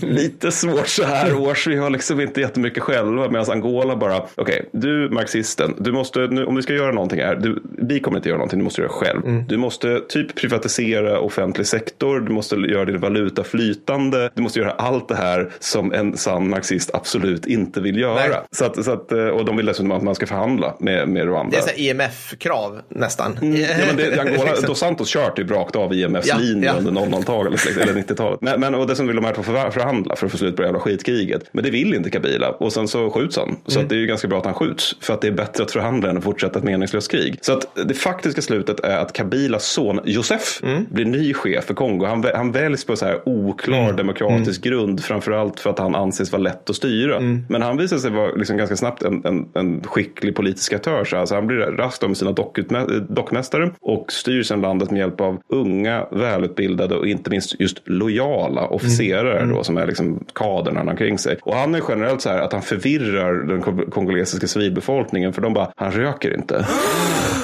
[0.00, 3.28] lite svårt så här års, vi har liksom inte jättemycket själva.
[3.30, 7.36] Medan Angola bara, okej, du marxisten, du måste, nu, om vi ska göra någonting här,
[7.36, 9.44] du, vi kommer inte göra någonting, du måste göra själv.
[9.48, 14.70] Du måste typ privatisera offentlig sektor, du måste göra din valuta flytande, du måste göra
[14.70, 18.14] allt det här som en sann marxist absolut inte vill göra.
[18.14, 18.30] Nej.
[18.50, 21.50] Så att, så att, och de vill dessutom att man ska förhandla med, med Rwanda.
[21.50, 23.38] Det är så IMF-krav nästan.
[23.60, 26.74] Ja, men det, Angola, Dos Santos kört typ rakt av IMFs Ja, linje ja.
[26.78, 28.40] under 00-talet liksom, eller 90-talet.
[28.40, 30.68] Men, men, och dessutom vill de här två förhandla för att få slut på det
[30.68, 31.42] jävla skitkriget.
[31.52, 33.56] Men det vill inte Kabila och sen så skjuts han.
[33.66, 34.96] Så att det är ju ganska bra att han skjuts.
[35.00, 37.38] För att det är bättre att förhandla än att fortsätta ett meningslöst krig.
[37.40, 42.06] Så att det faktiska slutet är att Kabilas son Josef blir ny chef för Kongo.
[42.06, 45.04] Han, han väljs på så här oklar demokratisk grund.
[45.04, 47.20] Framförallt för att han anses vara lätt att styra.
[47.48, 51.04] Men han visar sig vara liksom ganska snabbt en, en, en skicklig politisk aktör.
[51.04, 53.45] Så alltså han blir raskt med sina dockutmä- dockmästare
[53.80, 59.46] och styr sedan landet med hjälp av unga, välutbildade och inte minst just lojala officerare
[59.46, 61.38] då, som är liksom kadern han har kring sig.
[61.42, 65.54] Och han är generellt så här att han förvirrar den ko- kongolesiska civilbefolkningen för de
[65.54, 66.66] bara, han röker inte.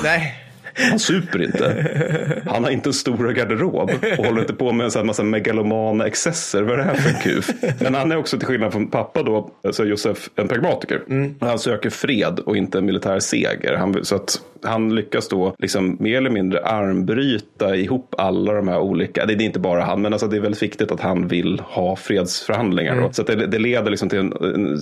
[0.03, 0.34] Nej.
[0.75, 2.43] Han super inte.
[2.47, 6.07] Han har inte en stor garderob och håller inte på med en sån massa megalomana
[6.07, 6.62] excesser.
[6.62, 7.51] Vad är det här för en kuf?
[7.81, 11.03] Men han är också till skillnad från pappa då, alltså Josef, en pragmatiker.
[11.41, 13.77] Han söker fred och inte en militär seger.
[13.77, 18.79] Han, så att han lyckas då liksom mer eller mindre armbryta ihop alla de här
[18.79, 21.61] olika, det är inte bara han, men alltså det är väldigt viktigt att han vill
[21.61, 23.01] ha fredsförhandlingar.
[23.01, 23.12] Då.
[23.12, 24.79] Så det, det leder liksom till en, en,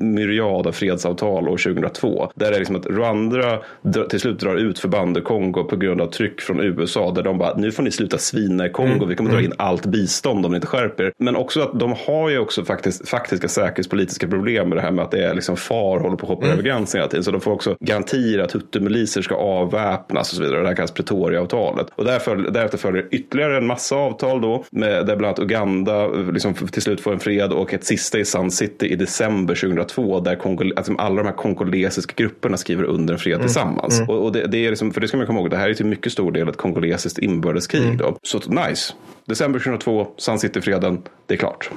[0.00, 2.30] en myriad av fredsavtal år 2002.
[2.34, 3.62] Där det är liksom att Rwanda
[4.10, 7.10] till slut drar ut förband ur Kongo på grund av tryck från USA.
[7.10, 9.86] Där de bara, nu får ni sluta svina i Kongo, vi kommer dra in allt
[9.86, 11.12] bistånd om ni inte skärper er.
[11.18, 15.04] Men också att de har ju också faktiskt, faktiska säkerhetspolitiska problem med det här med
[15.04, 17.24] att det är liksom far håller på att hoppa över gränsen hela tiden.
[17.24, 20.62] Så de får också garantier att hutumiliser ska avväpnas och så vidare.
[20.62, 21.86] Det här kallas Pretoriaavtalet.
[21.94, 24.64] Och därför, därefter följer ytterligare en massa avtal då.
[24.70, 28.24] Med, där bland annat Uganda liksom till slut får en fred och ett sista i
[28.24, 30.20] Sun City i december 2002.
[30.20, 34.02] Där Kongol, alltså alla de här kongolesiska grupperna skriver under en fred tillsammans.
[34.08, 35.74] Och, och det, det är liksom, för det ska man komma ihåg, det här är
[35.74, 37.98] till mycket stor del ett kongolesiskt inbördeskrig.
[37.98, 38.18] Då.
[38.22, 38.92] Så nice.
[39.24, 41.70] December 2002, Sun City-freden, det är klart.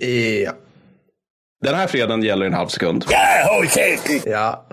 [0.00, 0.52] Ja.
[1.64, 3.04] Den här freden gäller en halv sekund.
[4.26, 4.66] Ja.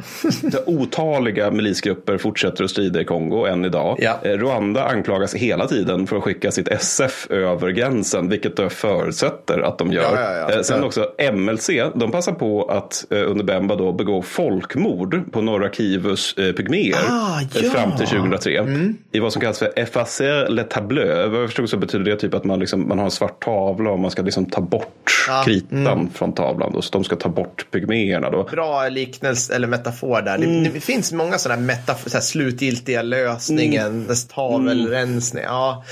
[0.66, 3.98] Otaliga milisgrupper fortsätter att strida i Kongo än idag.
[4.02, 4.20] Ja.
[4.24, 9.60] Eh, Rwanda anklagas hela tiden för att skicka sitt SF över gränsen, vilket då förutsätter
[9.60, 10.02] att de gör.
[10.04, 10.52] Ja, ja, ja.
[10.56, 10.86] Eh, Sen Ja.
[10.86, 16.36] också MLC, de passar på att eh, under Bemba då begå folkmord på norra Kivus
[16.36, 17.60] pygméer Ah, ja.
[17.60, 17.72] Mm.
[17.72, 18.66] fram till 2003.
[19.12, 21.30] I vad som kallas för effacer le tableau.
[21.30, 23.90] Vad jag förstod så betyder det typ att man, liksom, man har en svart tavla
[23.92, 25.42] och man ska liksom ta bort Ja.
[25.46, 26.10] kritan Mm.
[26.10, 26.73] från tavlan.
[26.74, 28.44] Då, så de ska ta bort pygméerna då.
[28.44, 30.36] Bra liknelse eller metafor där.
[30.36, 30.64] Mm.
[30.64, 34.16] Det, det finns många sådana metaf- så här slutgiltiga lösningen, Mm.
[34.36, 35.44] tavelrensning.
[35.44, 35.84] Ja.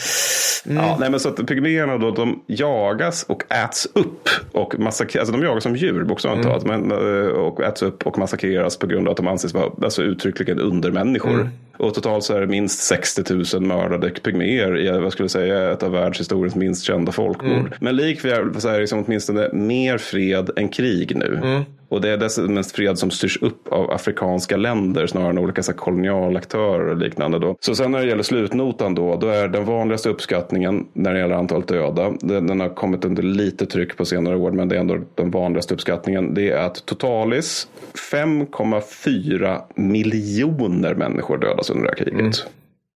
[0.65, 4.29] Ja, nej, men så att pygméerna då, de jagas och äts upp.
[4.51, 6.65] Och massakreras, alltså de jagas som djur bokstavligt talat.
[6.65, 10.03] Men, eh, och äts upp och massakreras på grund av att de anses vara alltså,
[10.03, 11.49] uttryckligen undermänniskor.
[11.81, 13.23] Och totalt så är det minst 60
[13.53, 17.75] 000 mördade pygméer i vad skulle jag säga, ett av världshistoriens minst kända folkmord.
[17.79, 21.63] Men likväl så är det liksom åtminstone mer fred än krig nu.
[21.91, 25.63] Och det är dessutom en fred som styrs upp av afrikanska länder snarare än olika
[25.63, 27.39] så kolonialaktörer och liknande.
[27.39, 27.55] Då.
[27.59, 31.35] Så sen när det gäller slutnotan då, då är den vanligaste uppskattningen när det gäller
[31.35, 34.79] antalet döda, den, den har kommit under lite tryck på senare år, men det är
[34.79, 37.67] ändå den vanligaste uppskattningen, det är att totalis
[38.11, 42.19] 5,4 miljoner människor dödas under det här kriget.
[42.19, 42.31] Mm.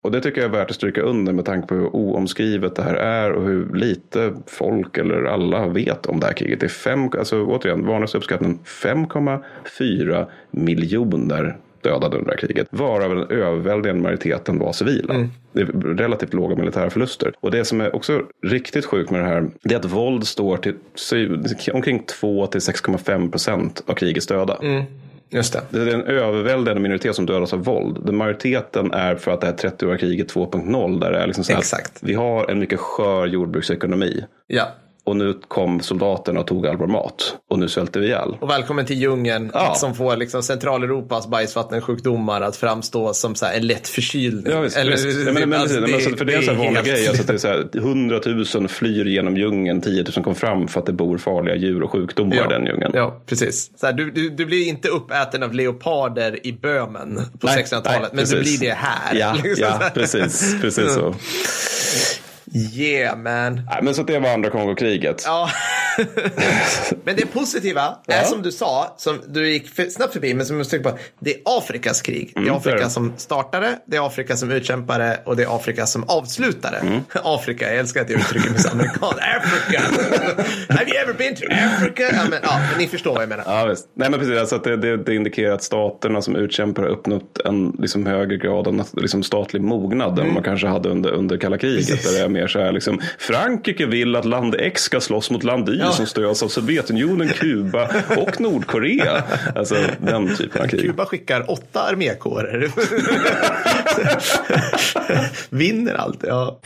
[0.05, 2.83] Och det tycker jag är värt att stryka under med tanke på hur oomskrivet det
[2.83, 6.59] här är och hur lite folk eller alla vet om det här kriget.
[6.59, 12.67] Det är fem, alltså återigen, vanligaste uppskattningen 5,4 miljoner dödade under det här kriget.
[12.69, 15.13] Varav den överväldigande majoriteten var civila.
[15.13, 15.29] Mm.
[15.51, 15.65] Det är
[15.97, 17.33] relativt låga militära förluster.
[17.39, 20.57] Och det som är också riktigt sjukt med det här, det är att våld står
[20.57, 20.75] till
[21.73, 24.57] omkring 2 till 6,5 procent av krigets döda.
[24.61, 24.83] Mm.
[25.29, 25.61] Just det.
[25.69, 28.05] det är en överväldigande minoritet som dödas av våld.
[28.05, 30.99] Den majoriteten är för att det är 30-åriga kriget 2.0.
[30.99, 31.91] Där det är liksom så Exakt.
[32.01, 34.25] vi har en mycket skör jordbruksekonomi.
[34.47, 34.67] Ja.
[35.05, 37.35] Och nu kom soldaterna och tog all vår mat.
[37.49, 38.37] Och nu svälter vi ihjäl.
[38.39, 39.75] Och välkommen till djungeln ja.
[39.75, 44.53] som får liksom Centraleuropas bajsvattensjukdomar att framstå som så en lätt förkylning.
[44.53, 45.33] Ja, visst, Eller, visst.
[45.33, 47.07] men, men, alltså, det, alltså, för det är en sån vanlig grej.
[47.07, 48.19] Alltså, det är så här, 100
[48.55, 51.91] 000 flyr genom djungeln, 10 000 kom fram för att det bor farliga djur och
[51.91, 52.45] sjukdomar ja.
[52.45, 52.91] i den djungeln.
[52.93, 53.71] Ja, precis.
[53.75, 58.25] Så här, du, du, du, blir inte uppäten av leoparder i Böhmen på 1600-talet, men
[58.25, 59.15] du blir det här.
[59.15, 60.61] Ja, ja precis.
[60.61, 61.15] precis så.
[62.55, 63.53] Yeah man.
[63.53, 65.23] Nej, men så det var andra Kongokriget.
[65.25, 65.49] Ja.
[67.03, 70.57] men det positiva är som du sa, som du gick för, snabbt förbi, men som
[70.57, 70.97] jag tänkte på.
[71.19, 72.33] Det är Afrikas krig.
[72.35, 72.89] Mm, det är Afrika det.
[72.89, 76.77] som startade, det är Afrika som utkämpade och det är Afrika som avslutade.
[76.77, 76.99] Mm.
[77.23, 79.19] Afrika, jag älskar att jag uttrycker mig så amerikanskt.
[79.37, 79.81] Afrika!
[80.69, 82.03] Have you ever been to Africa?
[82.03, 83.43] Ja, men, ja, men ni förstår vad jag menar.
[83.47, 83.87] Ja, visst.
[83.93, 84.39] Nej, men precis.
[84.39, 88.67] Alltså det, det, det indikerar att staterna som utkämpar har uppnått en liksom, högre grad
[88.67, 90.27] av liksom, statlig mognad mm.
[90.27, 91.87] än man kanske hade under, under kalla kriget.
[91.87, 92.11] Precis.
[92.11, 95.43] Där det är mer så här, liksom, Frankrike vill att land X ska slåss mot
[95.43, 95.91] land Y ja.
[95.91, 99.23] som stöds av Sovjetunionen, Kuba och Nordkorea.
[99.55, 100.81] Alltså den typen av krig.
[100.81, 102.71] Kuba skickar åtta armékårer.
[105.55, 106.59] Vinner allt, ja.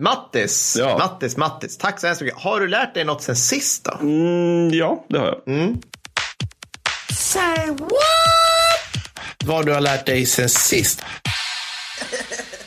[0.00, 0.98] Mattis, ja.
[0.98, 1.78] Mattis, Mattis.
[1.78, 2.38] Tack så hemskt mycket.
[2.38, 3.98] Har du lärt dig något sen sist då?
[4.00, 5.54] Mm, ja, det har jag.
[5.56, 5.78] Mm.
[7.12, 7.92] Say what?
[9.44, 11.04] Vad du har lärt dig sen sist?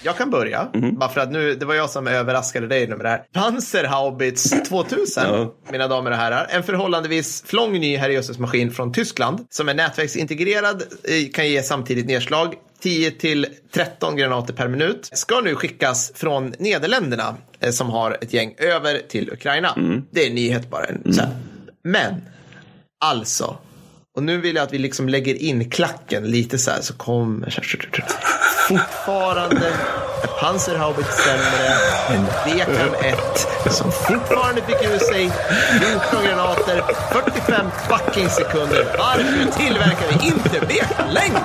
[0.06, 0.96] Jag kan börja, mm.
[0.96, 3.24] bara för att nu, det var jag som överraskade dig med det här.
[3.34, 5.56] Panzerhaubitz 2000, ja.
[5.72, 6.48] mina damer och herrar.
[6.50, 12.54] En förhållandevis flång ny herrejösses-maskin från Tyskland som är nätverksintegrerad, eh, kan ge samtidigt nedslag.
[12.80, 18.34] 10 till 13 granater per minut ska nu skickas från Nederländerna eh, som har ett
[18.34, 19.74] gäng över till Ukraina.
[19.78, 20.06] Mm.
[20.12, 20.86] Det är en nyhet bara.
[20.86, 21.02] Mm.
[21.84, 22.22] Men,
[23.06, 23.58] alltså,
[24.16, 27.50] och nu vill jag att vi liksom lägger in klacken lite så här så kommer
[28.68, 29.74] fortfarande
[30.40, 31.68] Panzerhaubitz sämre
[32.10, 35.32] än BKM-1 som fortfarande fick ur sig
[36.02, 38.86] 14 granater 45 fucking sekunder.
[38.98, 41.44] Varför tillverkar vi inte BK längre?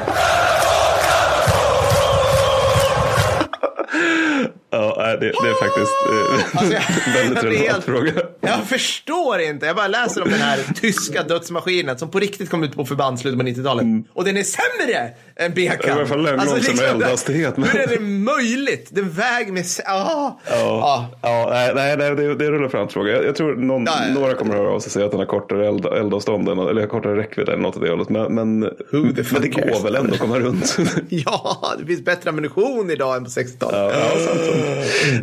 [4.71, 8.13] Ja, det, det är faktiskt eh, alltså, väldigt relevant fråga.
[8.51, 9.67] Jag förstår inte.
[9.67, 13.21] Jag bara läser om den här tyska dödsmaskinen som på riktigt kom ut på förband
[13.21, 13.83] slutet på 90-talet.
[13.83, 14.05] Mm.
[14.13, 15.87] Och den är sämre än BK.
[15.87, 17.57] I alla fall en alltså, liksom, eldhastighet.
[17.57, 17.69] Men...
[17.69, 18.89] Hur är det möjligt?
[18.91, 19.65] Den väger med...
[19.87, 20.31] Ah.
[20.51, 21.49] Ja, ja.
[21.51, 23.13] nej, nej, nej det, det är en relevant fråga.
[23.13, 24.15] Jag, jag tror någon, ja, ja.
[24.15, 26.87] några kommer att höra av sig och säga att den har kortare eld, eldavstånd eller
[26.87, 28.09] kortare räckvidd eller något av det hållet.
[28.09, 30.77] Men, men, men det går väl ändå att komma runt.
[31.09, 33.77] ja, det finns bättre ammunition idag än på 60-talet.
[33.77, 34.41] Ja, ja,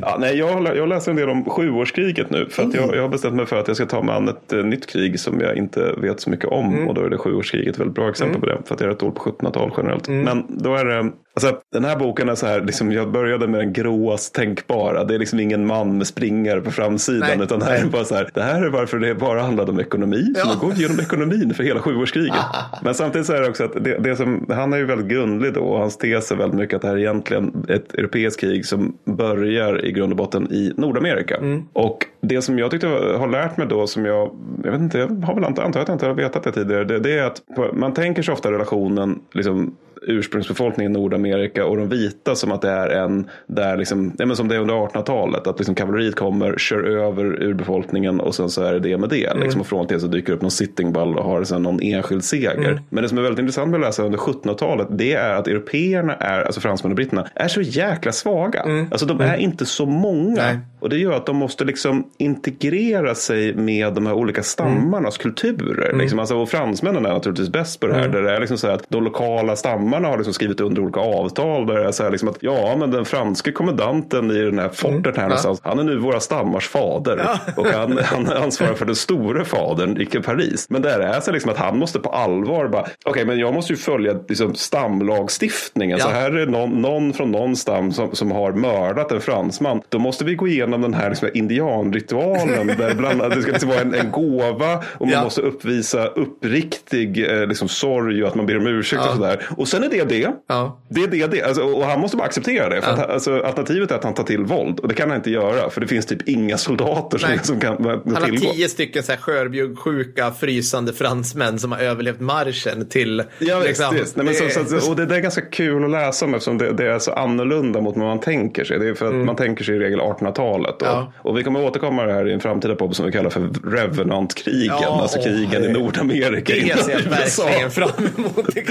[0.02, 2.48] Ja, nej, jag, jag läser en del om sjuårskriget nu.
[2.50, 4.54] För att jag, jag har bestämt mig för att jag ska ta mig an ett
[4.54, 6.74] uh, nytt krig som jag inte vet så mycket om.
[6.74, 6.88] Mm.
[6.88, 8.42] Och då är det sjuårskriget ett väldigt bra exempel mm.
[8.42, 8.68] på det.
[8.68, 10.08] För att jag är ett år på 1700-tal generellt.
[10.08, 10.24] Mm.
[10.24, 13.60] Men då är det Alltså, den här boken är så här, liksom, jag började med
[13.60, 15.04] den gråast tänkbara.
[15.04, 17.30] Det är liksom ingen man med springare på framsidan.
[17.38, 17.44] Nej.
[17.44, 20.34] Utan här är bara så här, det här är varför det bara handlade om ekonomi.
[20.36, 20.68] Så ja.
[20.68, 22.36] går igenom ekonomin för hela sjuårskriget.
[22.84, 25.54] Men samtidigt så är det också att det, det som, han är ju väldigt grundlig
[25.54, 25.62] då.
[25.62, 28.98] Och hans tes är väldigt mycket att det här är egentligen ett europeiskt krig som
[29.06, 31.38] börjar i grund och botten i Nordamerika.
[31.38, 31.64] Mm.
[31.74, 34.32] Och det som jag tyckte har lärt mig då som jag,
[34.64, 36.84] jag vet inte, jag har väl antar att jag inte har vetat det tidigare.
[36.84, 37.42] Det, det är att
[37.74, 39.76] man tänker sig ofta relationen liksom
[40.08, 44.36] ursprungsbefolkningen i Nordamerika och de vita som att det är en där liksom, ja, men
[44.36, 48.64] som det är under 1800-talet, att liksom kavalleriet kommer, kör över urbefolkningen och sen så
[48.64, 49.26] är det det med det.
[49.26, 49.44] Mm.
[49.44, 52.24] Liksom, och från det så dyker upp någon sitting ball och har sen någon enskild
[52.24, 52.56] seger.
[52.58, 52.80] Mm.
[52.90, 56.16] Men det som är väldigt intressant med att läsa under 1700-talet det är att européerna
[56.16, 58.62] är, alltså fransmän och britterna, är så jäkla svaga.
[58.62, 58.88] Mm.
[58.92, 59.40] Alltså de är mm.
[59.40, 60.42] inte så många.
[60.42, 60.60] Nej.
[60.80, 65.86] Och det gör att de måste liksom integrera sig med de här olika stammarnas kulturer.
[65.86, 66.02] Mm.
[66.02, 68.08] Liksom, alltså, och fransmännen är naturligtvis bäst på det här.
[68.08, 71.00] Där det är liksom så att de lokala stammarna stammarna har liksom skrivit under olika
[71.00, 74.60] avtal där det är så här liksom att ja, men den franske kommendanten i den
[74.60, 78.86] här fortet här någonstans, han är nu våra stammars fader och han, han ansvarar för
[78.86, 80.68] den store fadern i Paris.
[80.70, 83.74] Men där är så liksom att han måste på allvar bara, okej, men jag måste
[83.74, 86.00] ju följa liksom stamlagstiftningen.
[86.00, 86.12] Så Ja.
[86.14, 89.82] här är någon, någon från någon stam som, som har mördat en fransman.
[89.90, 93.70] Då måste vi gå igenom den här liksom, indianritualen där bland annat det ska liksom
[93.70, 95.24] vara en, en gåva och man Ja.
[95.24, 99.48] måste uppvisa uppriktig eh, liksom, sorg och att man ber om ursäkt och sådär.
[99.58, 100.32] Och sen är det det.
[100.48, 100.82] Ja.
[100.90, 101.44] Det är det, det.
[101.44, 102.82] Alltså, och han måste bara acceptera det.
[102.82, 105.32] För att, alltså, alternativet är att han tar till våld och det kan han inte
[105.32, 108.52] göra för det finns typ inga soldater som, som kan Han har tillgå.
[108.54, 113.24] tio stycken så här skörbjuggsjuka, frysande fransmän som har överlevt marschen till...
[113.40, 114.16] Ja, liksom, visst.
[114.16, 116.58] Nej, men det- så, så, och det, det är ganska kul att läsa om eftersom
[116.58, 118.80] det, det är så annorlunda mot vad man tänker sig.
[118.80, 120.82] Det är för att man tänker sig i regel 1800-talet.
[120.82, 121.00] Och, Mm.
[121.00, 121.14] Ja.
[121.30, 124.76] och vi kommer återkomma det här i en framtida podd som vi kallar för Revenant-krigen.
[124.82, 128.50] Ja, alltså åh, krigen i det- Nordamerika Det ser jag verkligen fram emot.
[128.54, 128.62] Det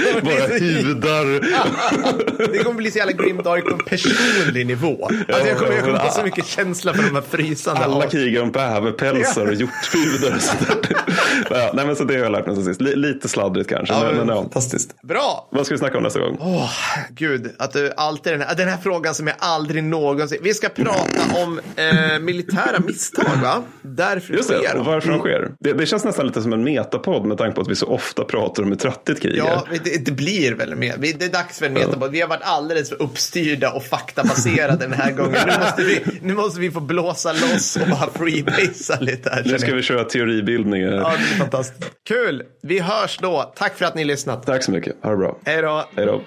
[1.03, 2.47] hudar.
[2.51, 5.05] det kommer bli så jävla grimdark på en personlig nivå.
[5.05, 8.11] Alltså jag kommer, jag kommer få så mycket känsla för de här frysande Alla as-
[8.11, 10.95] krigar om bäverpälsar och hjorthudar och sånt där.
[11.49, 12.81] ja, nej, men så det har jag lärt mig sen sist.
[12.81, 13.93] Li- Lite sladdrigt kanske.
[13.93, 14.35] Ja, men, men, ja.
[14.41, 15.01] fantastiskt.
[15.01, 15.47] Bra!
[15.51, 16.37] Vad ska vi snacka om nästa gång?
[16.39, 16.69] Åh,
[17.09, 20.37] gud, att du alltid den här, den här frågan som jag aldrig någonsin...
[20.41, 23.63] Vi ska prata om eh, militära misstag, va?
[23.81, 24.79] Därför Just det, de.
[24.79, 25.51] och varför de sker.
[25.59, 28.23] Det, det känns nästan lite som en metapodd med tanke på att vi så ofta
[28.23, 29.37] pratar om hur trattigt krig är.
[29.37, 30.86] Ja, det, det blir väl mer.
[30.97, 32.11] Vi- Det är dags för en metapod.
[32.11, 35.37] Vi har varit alldeles för uppstyrda och faktabaserade den här gången.
[35.47, 39.43] Nu måste vi, nu måste vi få blåsa loss och bara freebasea lite här.
[39.45, 40.83] Nu ska vi köra teoribildning.
[40.83, 40.91] här.
[40.93, 41.91] Ja, det är fantastiskt.
[42.07, 42.43] Kul!
[42.63, 43.53] Vi hörs då.
[43.55, 44.45] Tack för att ni har lyssnat.
[44.45, 44.95] Tack så mycket.
[45.03, 45.37] Ha det bra.
[45.45, 45.89] Hej då!
[45.95, 46.21] Hej då.